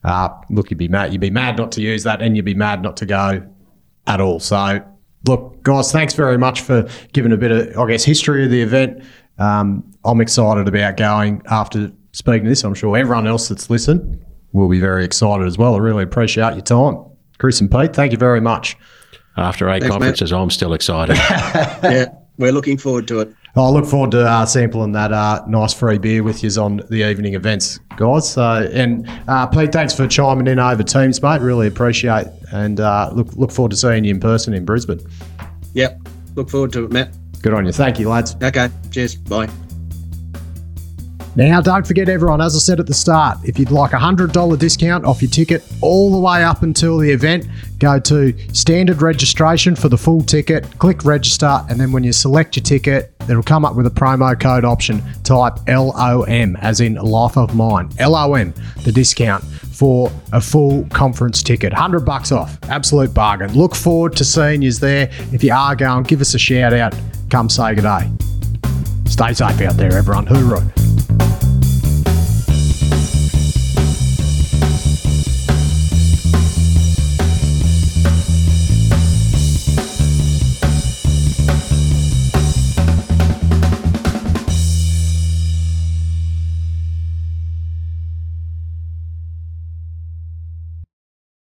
Uh, 0.03 0.29
look, 0.51 0.69
you'd 0.69 0.77
be 0.77 0.87
mad. 0.87 1.11
You'd 1.11 1.21
be 1.21 1.31
mad 1.31 1.57
not 1.57 1.71
to 1.73 1.81
use 1.81 2.03
that, 2.03 2.21
and 2.21 2.35
you'd 2.35 2.45
be 2.45 2.53
mad 2.53 2.83
not 2.83 2.95
to 2.97 3.07
go 3.07 3.43
at 4.05 4.21
all. 4.21 4.39
So, 4.39 4.79
look, 5.25 5.63
guys, 5.63 5.91
thanks 5.91 6.13
very 6.13 6.37
much 6.37 6.61
for 6.61 6.87
giving 7.13 7.31
a 7.31 7.37
bit 7.37 7.49
of, 7.49 7.75
I 7.75 7.87
guess, 7.87 8.03
history 8.03 8.45
of 8.45 8.51
the 8.51 8.61
event. 8.61 9.03
Um, 9.39 9.83
I'm 10.03 10.21
excited 10.21 10.67
about 10.67 10.97
going 10.97 11.41
after 11.49 11.91
speaking 12.11 12.43
to 12.43 12.49
this. 12.49 12.63
I'm 12.63 12.73
sure 12.73 12.95
everyone 12.97 13.27
else 13.27 13.47
that's 13.47 13.69
listened 13.69 14.23
will 14.51 14.69
be 14.69 14.79
very 14.79 15.05
excited 15.05 15.47
as 15.47 15.57
well. 15.57 15.75
I 15.75 15.77
really 15.79 16.03
appreciate 16.03 16.53
your 16.53 16.61
time. 16.61 17.05
Chris 17.37 17.61
and 17.61 17.71
Pete, 17.71 17.93
thank 17.93 18.11
you 18.11 18.17
very 18.17 18.41
much. 18.41 18.77
After 19.37 19.69
eight 19.69 19.81
Thanks, 19.81 19.85
mate. 19.85 19.91
conferences, 19.91 20.33
I'm 20.33 20.49
still 20.49 20.73
excited. 20.73 21.15
yeah, 21.83 22.07
we're 22.37 22.51
looking 22.51 22.77
forward 22.77 23.07
to 23.07 23.21
it. 23.21 23.33
I 23.55 23.69
look 23.69 23.85
forward 23.85 24.11
to 24.11 24.25
uh, 24.25 24.45
sampling 24.45 24.91
that 24.91 25.11
uh, 25.11 25.43
nice 25.47 25.73
free 25.73 25.97
beer 25.97 26.23
with 26.23 26.43
you 26.43 26.49
on 26.61 26.81
the 26.89 27.09
evening 27.09 27.33
events, 27.33 27.79
guys. 27.95 28.29
So, 28.29 28.69
and 28.73 29.09
uh, 29.27 29.47
Pete, 29.47 29.71
thanks 29.71 29.93
for 29.93 30.07
chiming 30.07 30.47
in 30.47 30.59
over 30.59 30.83
Teams, 30.83 31.21
mate. 31.21 31.41
Really 31.41 31.67
appreciate, 31.67 32.27
and 32.51 32.79
uh, 32.79 33.11
look 33.13 33.33
look 33.33 33.51
forward 33.51 33.71
to 33.71 33.77
seeing 33.77 34.03
you 34.03 34.11
in 34.11 34.19
person 34.19 34.53
in 34.53 34.65
Brisbane. 34.65 34.99
Yep, 35.73 36.07
look 36.35 36.49
forward 36.49 36.73
to 36.73 36.85
it, 36.85 36.91
Matt. 36.91 37.13
Good 37.41 37.53
on 37.53 37.65
you. 37.65 37.71
Thank 37.71 37.99
you, 37.99 38.09
lads. 38.09 38.35
Okay, 38.41 38.69
cheers. 38.91 39.15
Bye. 39.15 39.49
Now, 41.35 41.61
don't 41.61 41.87
forget, 41.87 42.09
everyone, 42.09 42.41
as 42.41 42.55
I 42.55 42.59
said 42.59 42.79
at 42.79 42.87
the 42.87 42.93
start, 42.93 43.37
if 43.45 43.59
you'd 43.59 43.71
like 43.71 43.93
a 43.93 43.97
$100 43.97 44.59
discount 44.59 45.05
off 45.05 45.21
your 45.21 45.31
ticket 45.31 45.63
all 45.79 46.11
the 46.11 46.19
way 46.19 46.43
up 46.43 46.63
until 46.63 46.97
the 46.97 47.09
event, 47.09 47.45
go 47.77 47.99
to 47.99 48.33
standard 48.53 49.01
registration 49.01 49.75
for 49.75 49.87
the 49.89 49.97
full 49.97 50.21
ticket, 50.21 50.65
click 50.79 51.05
register, 51.05 51.63
and 51.69 51.79
then 51.79 51.91
when 51.91 52.03
you 52.03 52.11
select 52.11 52.57
your 52.57 52.63
ticket, 52.63 53.13
it'll 53.29 53.43
come 53.43 53.63
up 53.63 53.75
with 53.75 53.85
a 53.85 53.91
promo 53.91 54.37
code 54.37 54.65
option. 54.65 55.01
Type 55.23 55.53
LOM, 55.67 56.57
as 56.57 56.81
in 56.81 56.95
Life 56.95 57.37
of 57.37 57.55
Mine. 57.55 57.89
LOM, 57.99 58.53
the 58.83 58.91
discount 58.91 59.43
for 59.43 60.11
a 60.33 60.41
full 60.41 60.83
conference 60.89 61.41
ticket. 61.41 61.71
100 61.71 62.01
bucks 62.01 62.33
off. 62.33 62.57
Absolute 62.63 63.13
bargain. 63.13 63.53
Look 63.53 63.75
forward 63.75 64.15
to 64.17 64.25
seeing 64.25 64.61
you 64.61 64.73
there. 64.73 65.09
If 65.31 65.43
you 65.43 65.53
are 65.53 65.75
going, 65.75 66.03
give 66.03 66.19
us 66.19 66.33
a 66.33 66.39
shout 66.39 66.73
out. 66.73 66.93
Come 67.29 67.47
say 67.47 67.75
good 67.75 67.83
day. 67.83 68.09
Stay 69.05 69.33
safe 69.33 69.61
out 69.61 69.77
there, 69.77 69.95
everyone. 69.95 70.25
Hooroo. 70.25 70.88